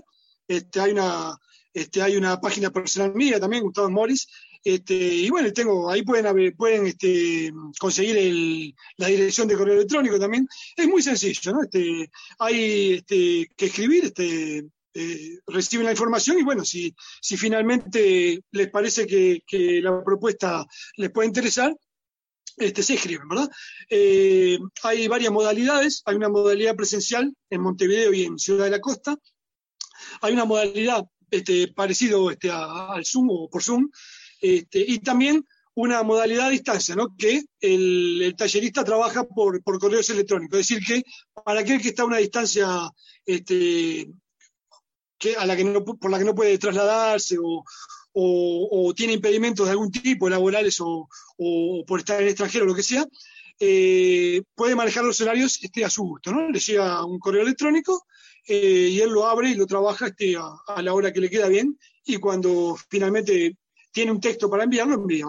[0.49, 1.39] este, hay, una,
[1.73, 4.27] este, hay una página personal mía también, Gustavo Morris,
[4.63, 10.47] este, y bueno, tengo, ahí pueden, pueden este, conseguir la dirección de correo electrónico también.
[10.77, 11.63] Es muy sencillo, ¿no?
[11.63, 18.43] Este, hay este, que escribir, este, eh, reciben la información y bueno, si, si finalmente
[18.51, 19.43] les parece que,
[19.83, 21.75] la propuesta les puede interesar,
[22.57, 23.49] este, se escriben, ¿verdad?
[23.89, 28.81] Eh, hay varias modalidades, hay una modalidad presencial en Montevideo y en Ciudad de la
[28.81, 29.17] Costa,
[30.21, 33.89] hay una modalidad este, parecido este, al Zoom o por Zoom,
[34.41, 37.17] este, y también una modalidad a distancia, ¿no?
[37.17, 40.61] que el, tallerista trabaja por, correos electrónicos.
[40.61, 41.03] Es decir, que
[41.45, 42.91] para aquel que está a una distancia
[43.25, 44.11] este,
[45.19, 47.65] que, a la que no, por la que no puede trasladarse o,
[48.97, 51.09] tiene impedimentos de algún tipo, laborales o,
[51.87, 53.07] por estar en el extranjero o lo que sea,
[53.59, 56.33] eh, puede manejar los horarios este, a su gusto.
[56.33, 56.51] ¿no?
[56.51, 58.07] Le llega un correo electrónico
[58.47, 61.47] eh, y él lo abre y lo trabaja este, a, la hora que le queda
[61.49, 63.57] bien y cuando finalmente
[63.91, 65.27] tiene un texto para enviarlo, envía.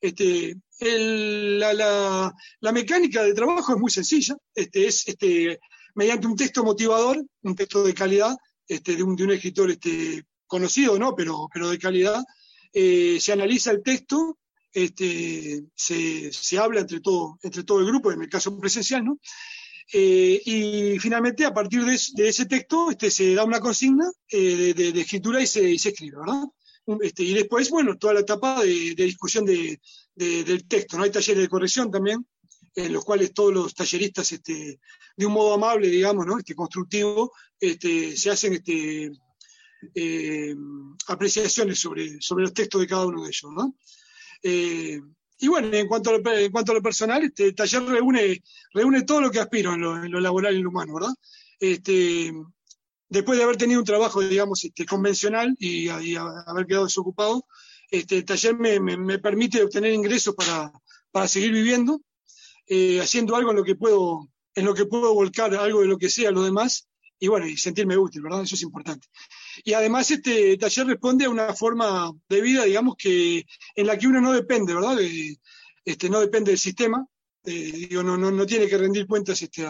[0.00, 2.32] Este, la,
[2.72, 5.60] mecánica de trabajo es muy sencilla, este, es este,
[5.94, 8.36] mediante un texto motivador, un texto de calidad,
[8.66, 11.14] este, de, un, de un escritor este, conocido, ¿no?
[11.14, 12.22] Pero, pero de calidad,
[12.72, 14.38] eh, se analiza el texto,
[14.72, 19.18] este, se, se, habla entre todo, entre todo el grupo, en el caso presencial, ¿no?
[19.92, 25.00] Eh, y finalmente, a partir de, ese texto, este, se da una consigna eh, de,
[25.00, 26.44] escritura y se, escribe, ¿verdad?
[27.00, 31.04] Este, y después, bueno, toda la etapa de, discusión del texto, ¿no?
[31.04, 32.26] Hay talleres de corrección también,
[32.74, 34.80] en los cuales todos los talleristas, este,
[35.16, 36.38] de un modo amable, digamos, ¿no?
[36.38, 39.12] Este, constructivo, este, se hacen este,
[39.94, 40.54] eh,
[41.06, 43.76] apreciaciones sobre, sobre los textos de cada uno de ellos, ¿no?
[45.42, 48.40] Y bueno, en cuanto a lo, en cuanto a lo personal, este taller reúne,
[48.72, 51.14] reúne todo lo que aspiro en lo, laboral y en lo humano, ¿verdad?
[53.12, 57.46] Después de haber tenido un trabajo, digamos, este, convencional y, haber quedado desocupado,
[57.90, 60.72] este, el taller me, permite obtener ingresos para,
[61.10, 62.00] para seguir viviendo,
[62.66, 65.98] eh, haciendo algo en lo que puedo, en lo que puedo volcar algo de lo
[65.98, 66.88] que sea a los demás,
[67.18, 68.42] y bueno, y sentirme útil, ¿verdad?
[68.42, 69.06] Eso es importante.
[69.62, 73.44] Y además este taller responde a una forma de vida, digamos, que
[73.76, 74.96] en la que uno no depende, ¿verdad?
[75.84, 77.06] este, no depende del sistema,
[77.44, 79.66] eh, digo, no, no, no, tiene que rendir cuentas este,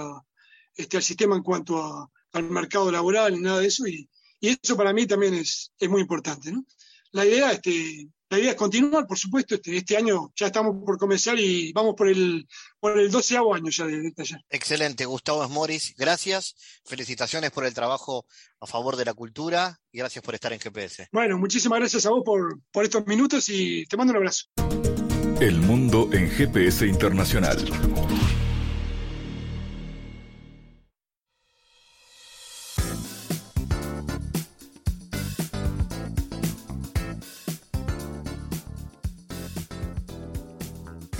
[0.76, 4.08] este, al sistema en cuanto al mercado laboral, ni nada de eso, y,
[4.40, 6.64] y eso para mí también es, es muy importante, ¿no?
[7.12, 9.56] La idea, este, la idea es continuar, por supuesto.
[9.56, 12.48] Este, este año ya estamos por comenzar y vamos por el,
[12.80, 14.40] por el doceavo año ya de, taller.
[14.48, 16.54] Excelente, Gustavo Esmoris, gracias.
[16.86, 18.24] Felicitaciones por el trabajo
[18.58, 21.08] a favor de la cultura y gracias por estar en GPS.
[21.12, 24.46] Bueno, muchísimas gracias a vos por, por estos minutos y te mando un abrazo.
[25.38, 27.58] El mundo en GPS Internacional.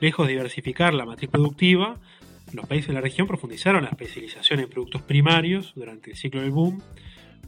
[0.00, 2.00] Lejos de diversificar la matriz productiva,
[2.52, 6.50] los países de la región profundizaron la especialización en productos primarios durante el ciclo del
[6.50, 6.82] boom,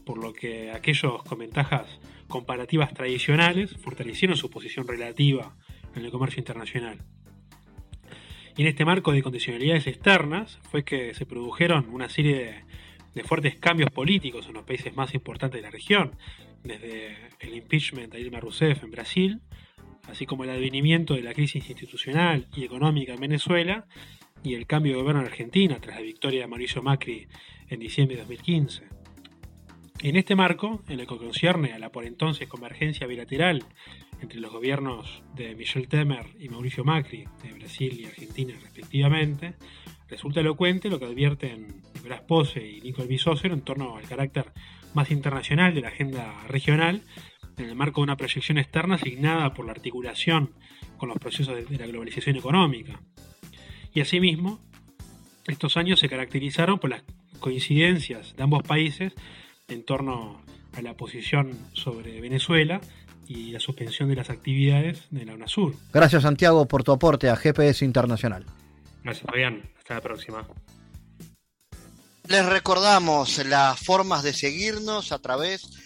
[0.05, 1.87] por lo que aquellos con ventajas
[2.29, 5.57] comparativas tradicionales fortalecieron su posición relativa
[5.95, 6.99] en el comercio internacional.
[8.57, 12.65] Y en este marco de condicionalidades externas fue que se produjeron una serie
[13.15, 16.13] de, fuertes cambios políticos en los países más importantes de la región,
[16.63, 19.41] desde el impeachment de Dilma Rousseff en Brasil
[20.09, 23.87] así como el advenimiento de la crisis institucional y económica en Venezuela
[24.43, 27.27] y el cambio de gobierno en Argentina tras la victoria de Mauricio Macri
[27.69, 28.85] en diciembre de 2015.
[30.03, 33.65] En este marco, en lo que concierne a la por entonces convergencia bilateral
[34.21, 39.55] entre los gobiernos de Michel Temer y Mauricio Macri, de Brasil y Argentina respectivamente,
[40.09, 44.53] resulta elocuente lo que advierten Nicolás Pose y Nicole Bisócero en torno al carácter
[44.95, 47.03] más internacional de la agenda regional
[47.59, 50.53] en el marco de una proyección externa asignada por la articulación
[50.97, 53.01] con los procesos de la globalización económica.
[53.93, 54.61] Y asimismo,
[55.47, 57.03] estos años se caracterizaron por las
[57.41, 59.13] coincidencias de ambos países
[59.69, 60.43] en torno
[60.75, 62.81] a la posición sobre Venezuela
[63.27, 65.75] y la suspensión de las actividades de la UNASUR.
[65.93, 68.47] Gracias Santiago por tu aporte a GPS Internacional.
[69.03, 70.47] Gracias Fabián, hasta la próxima.
[72.29, 75.86] Les recordamos las formas de seguirnos a través